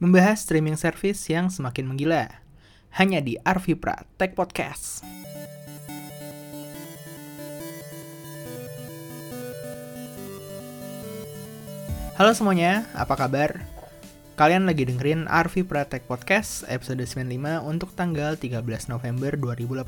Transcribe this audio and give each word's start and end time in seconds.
membahas 0.00 0.40
streaming 0.40 0.80
service 0.80 1.28
yang 1.28 1.52
semakin 1.52 1.84
menggila. 1.84 2.40
Hanya 2.96 3.20
di 3.20 3.36
Arvipra 3.44 4.08
Tech 4.16 4.32
Podcast. 4.32 5.04
Halo 12.16 12.32
semuanya, 12.32 12.88
apa 12.96 13.12
kabar? 13.12 13.60
Kalian 14.40 14.64
lagi 14.64 14.88
dengerin 14.88 15.28
Arvi 15.28 15.68
Pratek 15.68 16.08
Podcast 16.08 16.64
episode 16.72 17.04
95 17.04 17.60
untuk 17.60 17.92
tanggal 17.92 18.40
13 18.40 18.64
November 18.88 19.36
2018. 19.36 19.84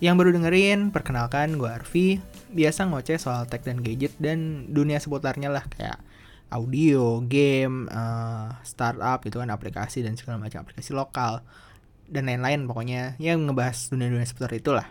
Yang 0.00 0.14
baru 0.16 0.30
dengerin, 0.32 0.88
perkenalkan 0.96 1.60
gue 1.60 1.68
Arvi, 1.68 2.24
biasa 2.56 2.88
ngoceh 2.88 3.20
soal 3.20 3.44
tech 3.44 3.68
dan 3.68 3.84
gadget 3.84 4.16
dan 4.16 4.64
dunia 4.72 4.96
seputarnya 4.96 5.52
lah 5.52 5.68
kayak 5.76 6.00
audio, 6.48 7.20
game, 7.24 7.88
uh, 7.92 8.56
startup 8.64 9.20
gitu 9.24 9.40
kan, 9.40 9.52
aplikasi 9.52 10.00
dan 10.00 10.16
segala 10.16 10.40
macam 10.40 10.64
aplikasi 10.64 10.96
lokal 10.96 11.44
dan 12.08 12.24
lain-lain 12.24 12.64
pokoknya 12.64 13.20
yang 13.20 13.44
ngebahas 13.44 13.92
dunia-dunia 13.92 14.24
seputar 14.24 14.52
itulah. 14.56 14.88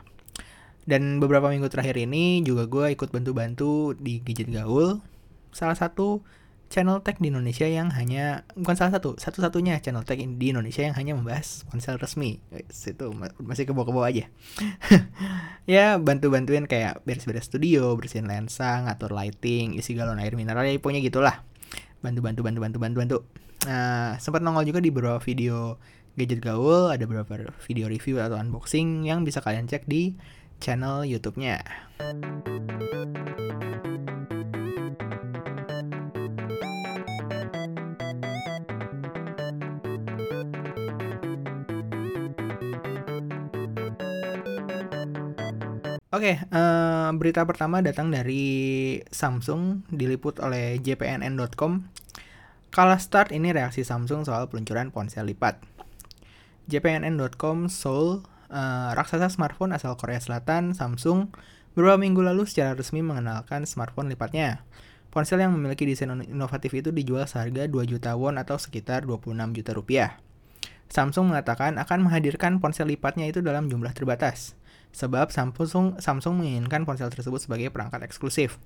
Dan 0.88 1.20
beberapa 1.20 1.52
minggu 1.52 1.68
terakhir 1.68 2.00
ini 2.00 2.46
juga 2.48 2.64
gue 2.70 2.96
ikut 2.96 3.12
bantu-bantu 3.12 3.98
di 4.00 4.24
Gadget 4.24 4.54
Gaul 4.54 5.04
salah 5.52 5.76
satu 5.76 6.24
channel 6.68 7.00
tech 7.00 7.18
di 7.24 7.32
Indonesia 7.32 7.64
yang 7.64 7.92
hanya 7.96 8.44
bukan 8.54 8.76
salah 8.76 9.00
satu 9.00 9.16
satu-satunya 9.16 9.80
channel 9.80 10.04
tech 10.04 10.20
di 10.20 10.48
Indonesia 10.52 10.84
yang 10.84 10.96
hanya 10.96 11.16
membahas 11.16 11.64
ponsel 11.68 11.96
resmi. 11.96 12.44
Itu 12.52 13.16
masih 13.42 13.68
kebo-kebo 13.68 14.04
aja. 14.04 14.28
Ya 15.68 16.00
bantu-bantuin 16.00 16.64
kayak 16.64 17.04
beres-beres 17.04 17.52
studio 17.52 17.92
bersihin 18.00 18.24
lensa 18.24 18.88
ngatur 18.88 19.12
lighting 19.12 19.76
isi 19.76 20.00
galon 20.00 20.16
air 20.16 20.32
mineral 20.32 20.64
ya 20.64 20.80
pokoknya 20.80 21.04
gitulah. 21.04 21.44
Bantu-bantu 22.00 22.40
bantu-bantu 22.40 22.80
bantu-bantu. 22.80 23.18
Nah 23.68 24.16
sempat 24.16 24.40
nongol 24.40 24.64
juga 24.64 24.80
di 24.80 24.96
beberapa 24.96 25.20
video 25.20 25.76
gadget 26.16 26.40
gaul 26.40 26.88
ada 26.88 27.04
beberapa 27.04 27.52
video 27.68 27.92
review 27.92 28.24
atau 28.24 28.40
unboxing 28.40 29.04
yang 29.04 29.28
bisa 29.28 29.44
kalian 29.44 29.68
cek 29.68 29.92
di 29.92 30.16
channel 30.64 31.04
YouTube-nya. 31.04 31.60
Oke, 46.08 46.40
okay, 46.40 46.56
uh, 46.56 46.56
eh, 46.56 47.10
berita 47.20 47.44
pertama 47.44 47.84
datang 47.84 48.08
dari 48.08 48.96
Samsung, 49.12 49.84
diliput 49.92 50.40
oleh 50.40 50.80
jpnn.com. 50.80 51.84
Kala 52.72 52.96
start 52.96 53.36
ini 53.36 53.52
reaksi 53.52 53.84
Samsung 53.84 54.24
soal 54.24 54.48
peluncuran 54.48 54.96
ponsel 54.96 55.28
lipat. 55.28 55.60
jpnn.com 56.72 57.68
Seoul, 57.68 58.24
uh, 58.48 58.96
raksasa 58.96 59.28
smartphone 59.28 59.76
asal 59.76 60.00
Korea 60.00 60.24
Selatan, 60.24 60.72
Samsung, 60.72 61.28
beberapa 61.76 62.00
minggu 62.00 62.24
lalu 62.24 62.48
secara 62.48 62.72
resmi 62.72 63.04
mengenalkan 63.04 63.68
smartphone 63.68 64.08
lipatnya. 64.08 64.64
Ponsel 65.12 65.44
yang 65.44 65.52
memiliki 65.60 65.84
desain 65.84 66.08
inovatif 66.24 66.72
itu 66.72 66.96
dijual 66.96 67.28
seharga 67.28 67.68
2 67.68 67.84
juta 67.84 68.16
won 68.16 68.40
atau 68.40 68.56
sekitar 68.56 69.04
26 69.04 69.36
juta 69.60 69.72
rupiah. 69.76 70.24
Samsung 70.88 71.36
mengatakan 71.36 71.76
akan 71.76 72.08
menghadirkan 72.08 72.64
ponsel 72.64 72.88
lipatnya 72.88 73.28
itu 73.28 73.44
dalam 73.44 73.68
jumlah 73.68 73.92
terbatas 73.92 74.56
sebab 74.98 75.30
Samsung 75.30 76.02
Samsung 76.02 76.42
menginginkan 76.42 76.82
ponsel 76.82 77.14
tersebut 77.14 77.38
sebagai 77.38 77.70
perangkat 77.70 78.02
eksklusif. 78.02 78.58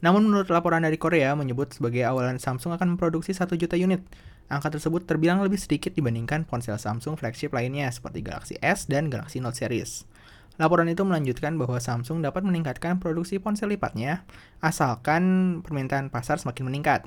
Namun 0.00 0.28
menurut 0.28 0.48
laporan 0.48 0.84
dari 0.84 0.96
Korea 0.96 1.36
menyebut 1.36 1.76
sebagai 1.76 2.04
awalan 2.08 2.40
Samsung 2.40 2.72
akan 2.76 2.96
memproduksi 2.96 3.36
1 3.36 3.52
juta 3.60 3.76
unit. 3.76 4.00
Angka 4.48 4.72
tersebut 4.72 5.04
terbilang 5.04 5.44
lebih 5.44 5.60
sedikit 5.60 5.92
dibandingkan 5.92 6.48
ponsel 6.48 6.80
Samsung 6.80 7.20
flagship 7.20 7.52
lainnya 7.52 7.92
seperti 7.92 8.24
Galaxy 8.24 8.54
S 8.64 8.88
dan 8.88 9.12
Galaxy 9.12 9.44
Note 9.44 9.58
series. 9.58 10.08
Laporan 10.56 10.88
itu 10.88 11.04
melanjutkan 11.04 11.60
bahwa 11.60 11.76
Samsung 11.76 12.24
dapat 12.24 12.40
meningkatkan 12.40 12.96
produksi 12.96 13.36
ponsel 13.36 13.76
lipatnya 13.76 14.24
asalkan 14.64 15.60
permintaan 15.60 16.08
pasar 16.08 16.40
semakin 16.40 16.72
meningkat. 16.72 17.04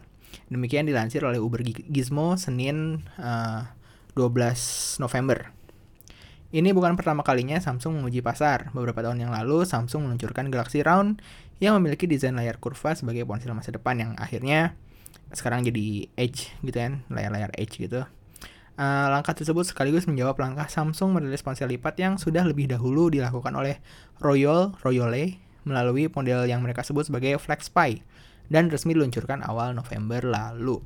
Demikian 0.53 0.85
dilansir 0.85 1.25
oleh 1.25 1.41
Uber 1.41 1.65
Gizmo 1.65 2.37
Senin 2.37 3.01
uh, 3.17 3.65
eh, 3.65 4.13
12 4.13 5.01
November. 5.01 5.58
Ini 6.49 6.73
bukan 6.73 6.97
pertama 6.97 7.21
kalinya 7.21 7.61
Samsung 7.61 8.01
menguji 8.01 8.25
pasar. 8.25 8.73
Beberapa 8.73 9.05
tahun 9.05 9.21
yang 9.21 9.29
lalu, 9.29 9.69
Samsung 9.69 10.09
meluncurkan 10.09 10.49
Galaxy 10.49 10.81
Round 10.81 11.21
yang 11.61 11.77
memiliki 11.77 12.09
desain 12.09 12.33
layar 12.33 12.57
kurva 12.57 12.97
sebagai 12.97 13.21
ponsel 13.29 13.53
masa 13.53 13.69
depan 13.69 14.01
yang 14.01 14.11
akhirnya 14.17 14.73
sekarang 15.29 15.61
jadi 15.61 16.09
Edge 16.17 16.49
gitu 16.65 16.73
kan, 16.73 17.05
layar-layar 17.13 17.53
Edge 17.53 17.77
gitu. 17.77 18.01
Uh, 18.79 19.07
langkah 19.13 19.37
tersebut 19.37 19.61
sekaligus 19.61 20.09
menjawab 20.09 20.41
langkah 20.41 20.65
Samsung 20.65 21.13
merilis 21.13 21.45
ponsel 21.45 21.69
lipat 21.69 22.01
yang 22.01 22.17
sudah 22.17 22.41
lebih 22.41 22.65
dahulu 22.65 23.13
dilakukan 23.13 23.53
oleh 23.53 23.77
Royal 24.17 24.73
Royole 24.81 25.37
melalui 25.69 26.09
model 26.09 26.49
yang 26.49 26.65
mereka 26.65 26.81
sebut 26.81 27.05
sebagai 27.05 27.37
FlexPi 27.37 28.01
dan 28.49 28.73
resmi 28.73 28.97
diluncurkan 28.97 29.45
awal 29.45 29.77
November 29.77 30.25
lalu. 30.25 30.81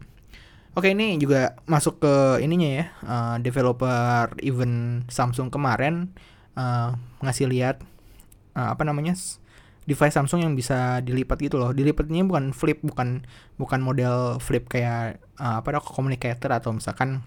Oke 0.73 0.89
ini 0.89 1.21
juga 1.21 1.53
masuk 1.69 2.01
ke 2.01 2.41
ininya 2.41 2.69
ya 2.81 2.85
uh, 3.05 3.35
developer 3.37 4.33
event 4.41 5.05
Samsung 5.05 5.53
kemarin 5.53 6.09
uh, 6.57 6.97
ngasih 7.21 7.45
lihat 7.45 7.85
uh, 8.57 8.73
apa 8.73 8.81
namanya 8.81 9.13
device 9.85 10.15
Samsung 10.15 10.41
yang 10.41 10.53
bisa 10.57 10.97
dilipat 11.05 11.37
gitu 11.45 11.61
loh. 11.61 11.77
Dilipatnya 11.77 12.25
bukan 12.25 12.55
flip, 12.55 12.81
bukan 12.81 13.21
bukan 13.59 13.79
model 13.85 14.41
flip 14.41 14.65
kayak 14.65 15.21
uh, 15.37 15.61
apa 15.61 15.77
communicator 15.83 16.49
atau 16.49 16.73
misalkan 16.73 17.21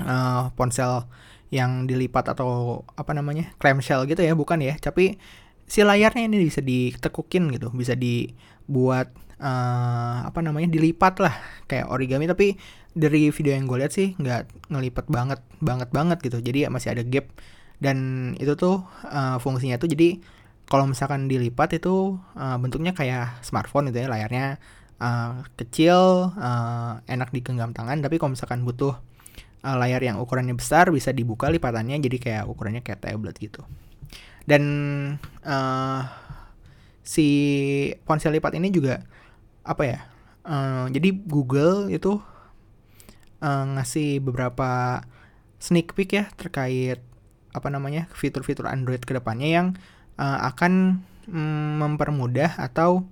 uh, 0.00 0.50
ponsel 0.56 1.06
yang 1.54 1.86
dilipat 1.86 2.34
atau 2.34 2.82
apa 2.98 3.14
namanya 3.14 3.54
clamshell 3.62 4.10
gitu 4.10 4.26
ya, 4.26 4.34
bukan 4.34 4.58
ya. 4.58 4.74
Tapi 4.80 5.20
si 5.66 5.82
layarnya 5.82 6.30
ini 6.30 6.46
bisa 6.46 6.62
ditekukin 6.62 7.50
gitu, 7.50 7.68
bisa 7.74 7.98
dibuat 7.98 9.10
uh, 9.42 10.24
apa 10.24 10.38
namanya 10.40 10.70
dilipat 10.70 11.20
lah 11.20 11.34
kayak 11.66 11.90
origami. 11.90 12.30
Tapi 12.30 12.56
dari 12.96 13.28
video 13.28 13.52
yang 13.52 13.68
gue 13.68 13.78
lihat 13.82 13.92
sih 13.92 14.16
nggak 14.16 14.72
ngelipat 14.72 15.06
banget 15.10 15.40
banget 15.60 15.90
banget 15.92 16.18
gitu. 16.22 16.38
Jadi 16.40 16.70
masih 16.70 16.94
ada 16.94 17.02
gap. 17.02 17.26
Dan 17.76 18.32
itu 18.40 18.56
tuh 18.56 18.86
uh, 19.04 19.36
fungsinya 19.36 19.76
tuh 19.76 19.92
jadi 19.92 20.22
kalau 20.66 20.88
misalkan 20.88 21.28
dilipat 21.28 21.76
itu 21.76 22.16
uh, 22.34 22.56
bentuknya 22.56 22.96
kayak 22.96 23.44
smartphone 23.44 23.92
gitu 23.92 24.02
ya 24.02 24.08
layarnya 24.08 24.56
uh, 24.98 25.44
kecil 25.60 26.32
uh, 26.34 27.04
enak 27.04 27.34
digenggam 27.36 27.76
tangan. 27.76 28.00
Tapi 28.00 28.16
kalau 28.16 28.32
misalkan 28.32 28.64
butuh 28.64 28.96
uh, 29.66 29.76
layar 29.76 30.00
yang 30.00 30.22
ukurannya 30.22 30.54
besar 30.54 30.88
bisa 30.94 31.10
dibuka 31.10 31.50
lipatannya 31.50 31.98
jadi 31.98 32.16
kayak 32.16 32.44
ukurannya 32.46 32.86
kayak 32.86 33.02
tablet 33.02 33.36
gitu 33.42 33.66
dan 34.46 34.62
uh, 35.42 36.06
si 37.02 37.28
ponsel 38.06 38.34
lipat 38.34 38.58
ini 38.58 38.70
juga 38.70 39.02
apa 39.66 39.82
ya 39.82 39.98
uh, 40.46 40.86
jadi 40.90 41.10
Google 41.26 41.90
itu 41.90 42.18
uh, 43.42 43.64
ngasih 43.76 44.22
beberapa 44.22 45.02
sneak 45.58 45.94
peek 45.94 46.10
ya 46.14 46.24
terkait 46.38 47.02
apa 47.56 47.68
namanya 47.72 48.06
fitur-fitur 48.12 48.68
Android 48.68 49.00
ke 49.00 49.16
depannya 49.16 49.48
yang 49.48 49.66
uh, 50.20 50.38
akan 50.52 51.02
mm, 51.26 51.80
mempermudah 51.80 52.60
atau 52.60 53.08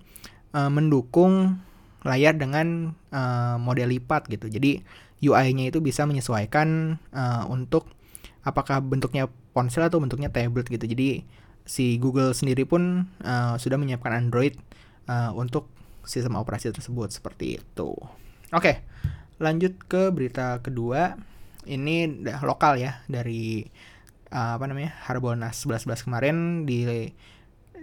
uh, 0.52 0.70
mendukung 0.70 1.58
layar 2.04 2.36
dengan 2.36 2.92
uh, 3.08 3.56
model 3.56 3.96
lipat 3.96 4.28
gitu. 4.28 4.52
Jadi 4.52 4.84
UI-nya 5.24 5.72
itu 5.72 5.80
bisa 5.80 6.04
menyesuaikan 6.04 7.00
uh, 7.16 7.48
untuk 7.48 7.88
apakah 8.44 8.84
bentuknya 8.84 9.32
ponsel 9.54 9.86
atau 9.86 10.02
bentuknya 10.02 10.28
tablet 10.28 10.66
gitu. 10.66 10.84
Jadi 10.84 11.22
si 11.64 11.96
Google 11.96 12.34
sendiri 12.36 12.66
pun 12.68 13.08
uh, 13.24 13.56
sudah 13.56 13.78
menyiapkan 13.80 14.12
Android 14.12 14.58
uh, 15.08 15.32
untuk 15.32 15.70
sistem 16.04 16.36
operasi 16.36 16.74
tersebut 16.74 17.08
seperti 17.14 17.62
itu. 17.62 17.96
Oke, 18.52 18.84
lanjut 19.40 19.78
ke 19.88 20.12
berita 20.12 20.60
kedua. 20.60 21.16
Ini 21.64 22.28
lokal 22.44 22.76
ya 22.76 23.00
dari 23.08 23.64
uh, 24.28 24.60
apa 24.60 24.68
namanya 24.68 24.92
Harbolnas 25.08 25.64
11 25.64 26.04
kemarin 26.04 26.36
di 26.68 26.84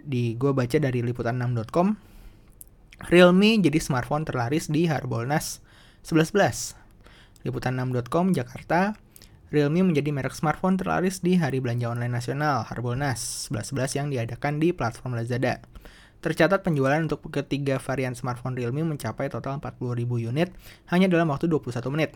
di 0.06 0.38
gue 0.38 0.52
baca 0.54 0.78
dari 0.78 1.02
liputan6.com. 1.02 1.88
Realme 3.10 3.58
jadi 3.58 3.82
smartphone 3.82 4.30
terlaris 4.30 4.70
di 4.70 4.86
Harbolnas 4.86 5.66
11 6.06 6.78
Liputan6.com 7.42 8.38
Jakarta. 8.38 8.94
Realme 9.52 9.84
menjadi 9.84 10.16
merek 10.16 10.32
smartphone 10.32 10.80
terlaris 10.80 11.20
di 11.20 11.36
Hari 11.36 11.60
Belanja 11.60 11.92
Online 11.92 12.08
Nasional 12.08 12.64
Harbolnas 12.72 13.52
11 13.52 14.00
yang 14.00 14.08
diadakan 14.08 14.64
di 14.64 14.72
platform 14.72 15.20
Lazada. 15.20 15.60
Tercatat 16.24 16.64
penjualan 16.64 16.96
untuk 17.04 17.28
ketiga 17.28 17.76
varian 17.76 18.16
smartphone 18.16 18.56
Realme 18.56 18.88
mencapai 18.88 19.28
total 19.28 19.60
40.000 19.60 20.08
unit 20.08 20.56
hanya 20.88 21.12
dalam 21.12 21.28
waktu 21.28 21.52
21 21.52 21.68
menit. 21.92 22.16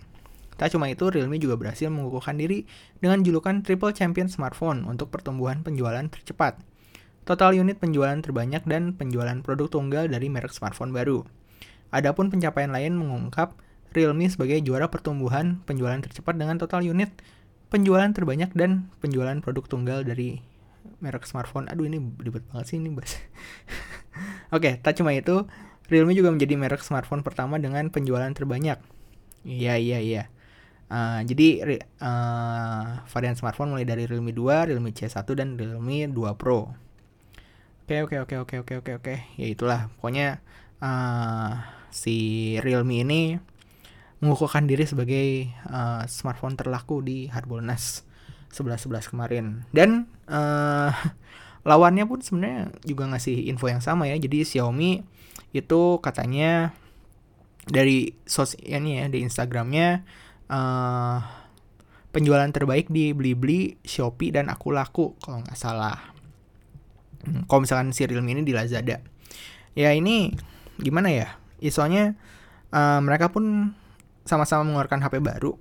Tak 0.56 0.72
cuma 0.72 0.88
itu, 0.88 1.12
Realme 1.12 1.36
juga 1.36 1.60
berhasil 1.60 1.92
mengukuhkan 1.92 2.40
diri 2.40 2.64
dengan 3.04 3.20
julukan 3.20 3.68
Triple 3.68 3.92
Champion 3.92 4.32
Smartphone 4.32 4.88
untuk 4.88 5.12
pertumbuhan 5.12 5.60
penjualan 5.60 6.08
tercepat. 6.08 6.64
Total 7.28 7.52
unit 7.52 7.84
penjualan 7.84 8.16
terbanyak 8.16 8.64
dan 8.64 8.96
penjualan 8.96 9.36
produk 9.44 9.68
tunggal 9.68 10.08
dari 10.08 10.32
merek 10.32 10.56
smartphone 10.56 10.96
baru. 10.96 11.28
Adapun 11.92 12.32
pencapaian 12.32 12.72
lain 12.72 12.96
mengungkap 12.96 13.60
Realme 13.96 14.28
sebagai 14.28 14.60
juara 14.60 14.92
pertumbuhan 14.92 15.64
penjualan 15.64 15.98
tercepat 16.04 16.36
dengan 16.36 16.60
total 16.60 16.84
unit 16.84 17.16
penjualan 17.72 18.12
terbanyak 18.12 18.52
dan 18.52 18.92
penjualan 19.00 19.40
produk 19.40 19.66
tunggal 19.66 20.04
dari 20.04 20.44
merek 21.00 21.24
smartphone. 21.24 21.72
Aduh 21.72 21.88
ini 21.88 22.04
ribet 22.20 22.44
banget 22.52 22.76
sih 22.76 22.78
ini 22.78 22.92
bahas. 22.92 23.16
Oke, 24.56 24.60
okay, 24.60 24.74
tak 24.80 25.00
cuma 25.00 25.12
itu, 25.16 25.48
Realme 25.88 26.16
juga 26.16 26.32
menjadi 26.32 26.56
merek 26.56 26.84
smartphone 26.84 27.24
pertama 27.24 27.60
dengan 27.60 27.88
penjualan 27.92 28.30
terbanyak. 28.32 28.80
Iya, 29.46 29.76
iya, 29.78 30.00
iya. 30.02 30.24
Uh, 30.86 31.26
jadi 31.26 31.82
uh, 31.98 33.02
varian 33.10 33.34
smartphone 33.34 33.74
mulai 33.74 33.90
dari 33.90 34.06
Realme 34.06 34.32
2, 34.32 34.70
Realme 34.70 34.94
C1 34.94 35.26
dan 35.34 35.58
Realme 35.58 36.10
2 36.10 36.40
Pro. 36.40 36.74
Oke, 37.86 38.02
oke, 38.02 38.18
oke, 38.22 38.36
oke, 38.42 38.56
oke, 38.62 38.74
oke, 38.82 38.92
oke. 38.98 39.16
Ya 39.38 39.48
itulah, 39.50 39.94
pokoknya 39.98 40.42
uh, 40.82 41.62
si 41.94 42.18
Realme 42.62 43.06
ini 43.06 43.22
mengukuhkan 44.24 44.66
diri 44.66 44.88
sebagai 44.88 45.52
uh, 45.68 46.08
smartphone 46.08 46.56
terlaku 46.56 47.04
di 47.04 47.28
Harbolnas 47.28 48.08
11-11 48.56 49.12
kemarin. 49.12 49.46
Dan 49.76 50.08
uh, 50.32 50.92
lawannya 51.68 52.08
pun 52.08 52.24
sebenarnya 52.24 52.72
juga 52.88 53.10
ngasih 53.12 53.52
info 53.52 53.68
yang 53.68 53.84
sama 53.84 54.08
ya. 54.08 54.16
Jadi 54.16 54.48
Xiaomi 54.48 55.04
itu 55.52 55.82
katanya 56.00 56.72
dari 57.66 58.14
sos 58.30 58.54
ini 58.62 59.02
ya 59.02 59.06
di 59.10 59.26
Instagramnya 59.26 60.06
uh, 60.48 61.18
penjualan 62.16 62.48
terbaik 62.48 62.88
di 62.88 63.12
Blibli, 63.12 63.76
Shopee 63.84 64.32
dan 64.32 64.48
Aku 64.48 64.72
Laku 64.72 65.20
kalau 65.20 65.44
nggak 65.44 65.60
salah. 65.60 66.16
Hmm, 67.26 67.44
kalau 67.50 67.66
misalkan 67.66 67.92
si 67.92 68.06
Realme 68.08 68.32
ini 68.32 68.46
di 68.46 68.54
Lazada. 68.56 69.02
Ya 69.76 69.92
ini 69.92 70.32
gimana 70.80 71.12
ya? 71.12 71.36
Ya 71.60 71.72
soalnya 71.74 72.16
uh, 72.72 73.04
mereka 73.04 73.34
pun 73.34 73.76
sama-sama 74.26 74.66
mengeluarkan 74.66 75.06
HP 75.06 75.22
baru 75.22 75.56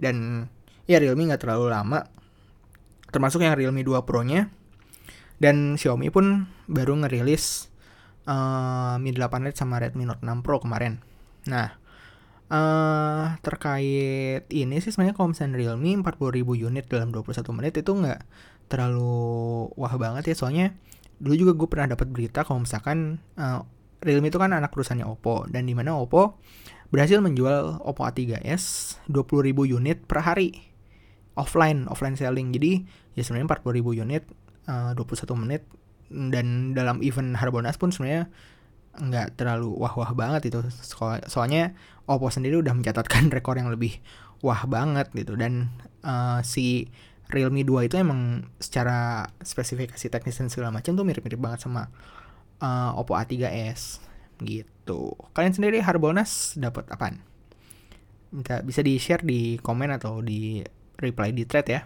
dan 0.00 0.48
ya 0.88 0.96
Realme 0.98 1.28
nggak 1.28 1.44
terlalu 1.44 1.70
lama. 1.70 2.08
Termasuk 3.12 3.44
yang 3.44 3.54
Realme 3.54 3.84
2 3.84 4.02
Pro-nya. 4.02 4.50
Dan 5.36 5.76
Xiaomi 5.76 6.08
pun 6.08 6.48
baru 6.64 6.96
ngerilis 6.96 7.68
uh, 8.24 8.96
Mi 8.96 9.12
8 9.12 9.44
Lite 9.44 9.60
sama 9.60 9.76
Redmi 9.76 10.08
Note 10.08 10.24
6 10.24 10.40
Pro 10.40 10.64
kemarin. 10.64 11.04
Nah, 11.44 11.76
uh, 12.48 13.36
terkait 13.44 14.48
ini 14.48 14.76
sih 14.80 14.90
sebenarnya 14.90 15.12
kalau 15.12 15.36
misalnya 15.36 15.60
Realme 15.60 15.92
40.000 16.00 16.40
unit 16.40 16.84
dalam 16.88 17.12
21 17.12 17.52
menit 17.52 17.74
itu 17.76 17.92
nggak 17.92 18.20
terlalu 18.72 19.68
wah 19.76 19.94
banget 20.00 20.32
ya. 20.32 20.34
Soalnya 20.40 20.72
dulu 21.20 21.34
juga 21.36 21.52
gue 21.52 21.68
pernah 21.68 21.92
dapat 21.92 22.08
berita 22.08 22.40
kalau 22.48 22.64
misalkan 22.64 23.20
uh, 23.36 23.60
Realme 24.04 24.28
itu 24.28 24.36
kan 24.36 24.52
anak 24.52 24.72
perusahaannya 24.72 25.08
Oppo 25.08 25.48
dan 25.48 25.64
di 25.64 25.72
mana 25.72 25.96
Oppo 25.96 26.36
berhasil 26.92 27.18
menjual 27.18 27.82
Oppo 27.82 28.04
A3s 28.06 28.96
20.000 29.08 29.52
unit 29.72 29.98
per 30.04 30.22
hari 30.22 30.52
offline 31.36 31.88
offline 31.88 32.16
selling. 32.16 32.52
Jadi 32.52 32.84
ya 33.16 33.22
sebenarnya 33.24 33.60
40.000 33.60 34.02
unit 34.04 34.22
uh, 34.68 34.92
21 34.94 35.42
menit 35.42 35.62
dan 36.06 36.76
dalam 36.76 37.02
event 37.02 37.34
Harbolnas 37.34 37.76
pun 37.80 37.90
sebenarnya 37.90 38.30
nggak 38.96 39.36
terlalu 39.36 39.76
wah-wah 39.76 40.12
banget 40.16 40.48
itu. 40.52 40.60
Soalnya 41.28 41.76
Oppo 42.06 42.30
sendiri 42.30 42.60
udah 42.60 42.72
mencatatkan 42.72 43.28
rekor 43.36 43.58
yang 43.58 43.68
lebih 43.68 44.00
wah 44.40 44.62
banget 44.68 45.10
gitu. 45.12 45.34
Dan 45.34 45.72
uh, 46.04 46.40
si 46.44 46.88
Realme 47.26 47.66
2 47.66 47.90
itu 47.90 47.98
emang 47.98 48.46
secara 48.62 49.26
spesifikasi 49.42 50.06
teknis 50.06 50.38
dan 50.38 50.46
segala 50.46 50.70
macam 50.70 50.94
tuh 50.94 51.02
mirip-mirip 51.02 51.42
banget 51.42 51.66
sama 51.66 51.90
uh, 52.60 52.96
Oppo 52.96 53.16
A3s 53.16 54.00
gitu. 54.44 55.16
Kalian 55.32 55.54
sendiri 55.56 55.80
Harbolnas 55.80 56.56
dapat 56.56 56.88
apaan? 56.92 57.24
Minta 58.32 58.60
bisa 58.60 58.84
di 58.84 59.00
share 59.00 59.24
di 59.24 59.56
komen 59.60 59.92
atau 59.94 60.20
di 60.20 60.60
reply 61.00 61.32
di 61.32 61.44
thread 61.48 61.66
ya. 61.68 61.80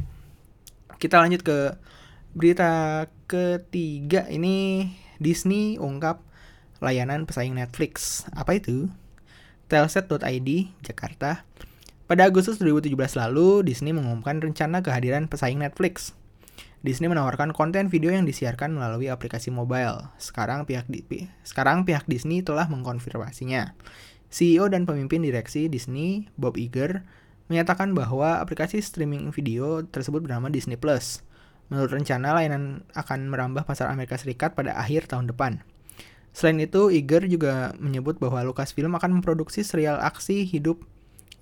Kita 0.98 1.22
lanjut 1.22 1.42
ke 1.46 1.78
berita 2.34 3.06
ketiga 3.26 4.26
ini 4.30 4.90
Disney 5.18 5.78
ungkap 5.78 6.22
layanan 6.82 7.28
pesaing 7.28 7.54
Netflix. 7.54 8.24
Apa 8.32 8.58
itu? 8.58 8.90
Telset.id 9.70 10.50
Jakarta. 10.82 11.46
Pada 12.10 12.26
Agustus 12.26 12.58
2017 12.58 12.98
lalu, 13.14 13.62
Disney 13.62 13.94
mengumumkan 13.94 14.42
rencana 14.42 14.82
kehadiran 14.82 15.30
pesaing 15.30 15.62
Netflix. 15.62 16.10
Disney 16.80 17.12
menawarkan 17.12 17.52
konten 17.52 17.92
video 17.92 18.08
yang 18.08 18.24
disiarkan 18.24 18.72
melalui 18.72 19.12
aplikasi 19.12 19.52
mobile. 19.52 20.08
Sekarang 20.16 20.64
pihak 20.64 20.88
di, 20.88 21.04
sekarang 21.44 21.84
pihak 21.84 22.08
Disney 22.08 22.40
telah 22.40 22.72
mengkonfirmasinya. 22.72 23.76
CEO 24.32 24.72
dan 24.72 24.88
pemimpin 24.88 25.20
direksi 25.20 25.68
Disney, 25.68 26.32
Bob 26.40 26.56
Iger, 26.56 27.04
menyatakan 27.52 27.92
bahwa 27.92 28.40
aplikasi 28.40 28.80
streaming 28.80 29.28
video 29.28 29.84
tersebut 29.84 30.24
bernama 30.24 30.48
Disney 30.48 30.80
Plus. 30.80 31.20
Menurut 31.68 31.92
rencana, 31.92 32.32
layanan 32.32 32.88
akan 32.96 33.28
merambah 33.28 33.68
pasar 33.68 33.92
Amerika 33.92 34.16
Serikat 34.16 34.56
pada 34.56 34.72
akhir 34.80 35.12
tahun 35.12 35.28
depan. 35.28 35.60
Selain 36.32 36.56
itu, 36.64 36.88
Iger 36.88 37.28
juga 37.28 37.76
menyebut 37.76 38.16
bahwa 38.16 38.40
Lucasfilm 38.40 38.96
akan 38.96 39.20
memproduksi 39.20 39.60
serial 39.66 40.00
aksi 40.00 40.48
hidup 40.48 40.80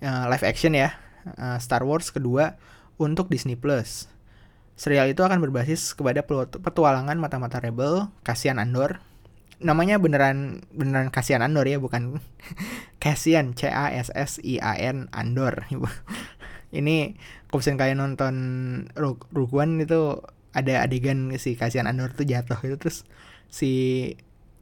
uh, 0.03 0.27
live 0.27 0.43
action 0.43 0.75
ya, 0.75 0.99
uh, 1.39 1.55
Star 1.63 1.87
Wars 1.87 2.11
kedua 2.11 2.59
untuk 2.99 3.31
Disney 3.31 3.55
Plus. 3.55 4.18
Serial 4.79 5.11
itu 5.11 5.19
akan 5.19 5.43
berbasis 5.43 5.91
kepada 5.91 6.23
petualangan 6.55 7.19
mata-mata 7.19 7.59
rebel, 7.59 8.07
Cassian 8.23 8.63
Andor. 8.63 9.03
Namanya 9.59 9.99
beneran 9.99 10.63
beneran 10.71 11.11
Cassian 11.11 11.43
Andor 11.43 11.67
ya, 11.67 11.83
bukan 11.83 12.23
Cassian 13.03 13.51
C 13.59 13.67
A 13.67 13.91
S 13.91 14.07
S 14.15 14.39
I 14.39 14.55
A 14.63 14.79
N 14.79 15.11
Andor. 15.11 15.67
Ini 16.79 17.19
kalau 17.51 17.75
kalian 17.75 17.99
nonton 17.99 18.35
Rogue 18.95 19.51
One 19.51 19.83
itu 19.83 20.23
ada 20.55 20.87
adegan 20.87 21.27
si 21.35 21.59
Cassian 21.59 21.83
Andor 21.83 22.15
tuh 22.15 22.23
jatuh 22.23 22.55
itu 22.63 22.79
terus 22.79 23.03
si 23.51 23.71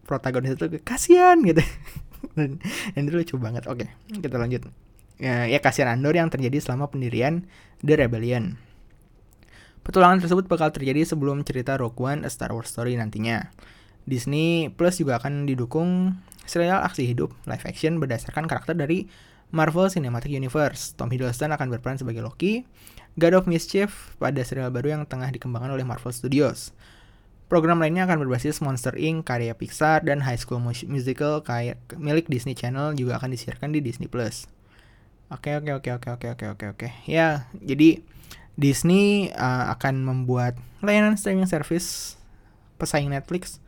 protagonis 0.10 0.58
itu 0.58 0.66
kasihan 0.82 1.38
gitu. 1.46 1.62
dan, 2.40 2.58
dan 2.98 3.02
itu 3.06 3.22
lucu 3.22 3.36
banget. 3.38 3.70
Oke, 3.70 3.86
kita 4.10 4.42
lanjut. 4.42 4.66
Ya, 5.22 5.46
ya 5.46 5.62
Cassian 5.62 5.94
Andor 5.94 6.18
yang 6.18 6.34
terjadi 6.34 6.58
selama 6.58 6.90
pendirian 6.90 7.46
The 7.86 8.02
Rebellion. 8.02 8.67
Petualangan 9.88 10.20
tersebut 10.20 10.52
bakal 10.52 10.68
terjadi 10.76 11.08
sebelum 11.08 11.48
cerita 11.48 11.80
Rogue 11.80 11.96
One 11.96 12.28
A 12.28 12.30
Star 12.30 12.52
Wars 12.52 12.76
Story 12.76 13.00
nantinya. 13.00 13.56
Disney 14.04 14.68
Plus 14.76 15.00
juga 15.00 15.16
akan 15.16 15.48
didukung 15.48 16.20
serial 16.44 16.84
aksi 16.84 17.08
hidup 17.08 17.32
live 17.48 17.64
action 17.64 17.96
berdasarkan 18.04 18.52
karakter 18.52 18.76
dari 18.76 19.08
Marvel 19.56 19.88
Cinematic 19.88 20.28
Universe. 20.36 20.92
Tom 21.00 21.08
Hiddleston 21.08 21.56
akan 21.56 21.72
berperan 21.72 21.96
sebagai 21.96 22.20
Loki, 22.20 22.68
God 23.16 23.40
of 23.40 23.48
Mischief 23.48 24.12
pada 24.20 24.44
serial 24.44 24.76
baru 24.76 25.00
yang 25.00 25.04
tengah 25.08 25.32
dikembangkan 25.32 25.72
oleh 25.72 25.88
Marvel 25.88 26.12
Studios. 26.12 26.76
Program 27.48 27.80
lainnya 27.80 28.04
akan 28.04 28.28
berbasis 28.28 28.60
Monster 28.60 28.92
Inc. 29.00 29.24
karya 29.24 29.56
Pixar 29.56 30.04
dan 30.04 30.20
High 30.20 30.36
School 30.36 30.60
Musical 30.68 31.40
kayak 31.48 31.80
milik 31.96 32.28
Disney 32.28 32.60
Channel 32.60 32.92
juga 32.92 33.24
akan 33.24 33.32
disiarkan 33.32 33.72
di 33.72 33.80
Disney 33.80 34.12
Plus. 34.12 34.52
Oke 35.32 35.56
oke 35.56 35.80
oke 35.80 35.96
oke 35.96 36.10
oke 36.12 36.28
oke 36.36 36.46
oke 36.60 36.66
oke. 36.76 36.88
Ya, 37.08 37.48
jadi 37.56 38.04
Disney 38.58 39.30
uh, 39.38 39.70
akan 39.78 40.02
membuat 40.02 40.58
layanan 40.82 41.16
streaming 41.16 41.46
service 41.46 42.18
pesaing 42.82 43.14
Netflix. 43.14 43.62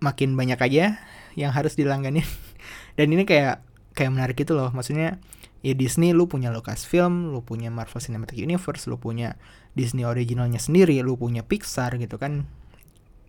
Makin 0.00 0.32
banyak 0.32 0.56
aja 0.56 0.96
yang 1.36 1.52
harus 1.52 1.76
dilangganin 1.76 2.24
dan 2.98 3.06
ini 3.12 3.28
kayak 3.28 3.60
kayak 3.92 4.10
menarik 4.16 4.40
itu 4.40 4.56
loh. 4.56 4.72
Maksudnya 4.72 5.20
ya 5.60 5.76
Disney 5.76 6.16
lu 6.16 6.24
punya 6.24 6.48
Lucasfilm 6.48 7.36
lu 7.36 7.44
punya 7.44 7.68
Marvel 7.68 8.00
Cinematic 8.00 8.40
Universe 8.40 8.88
lu 8.88 8.96
punya 8.96 9.36
Disney 9.76 10.08
originalnya 10.08 10.56
sendiri 10.56 10.96
lu 11.04 11.20
punya 11.20 11.44
Pixar 11.44 12.00
gitu 12.00 12.16
kan. 12.16 12.48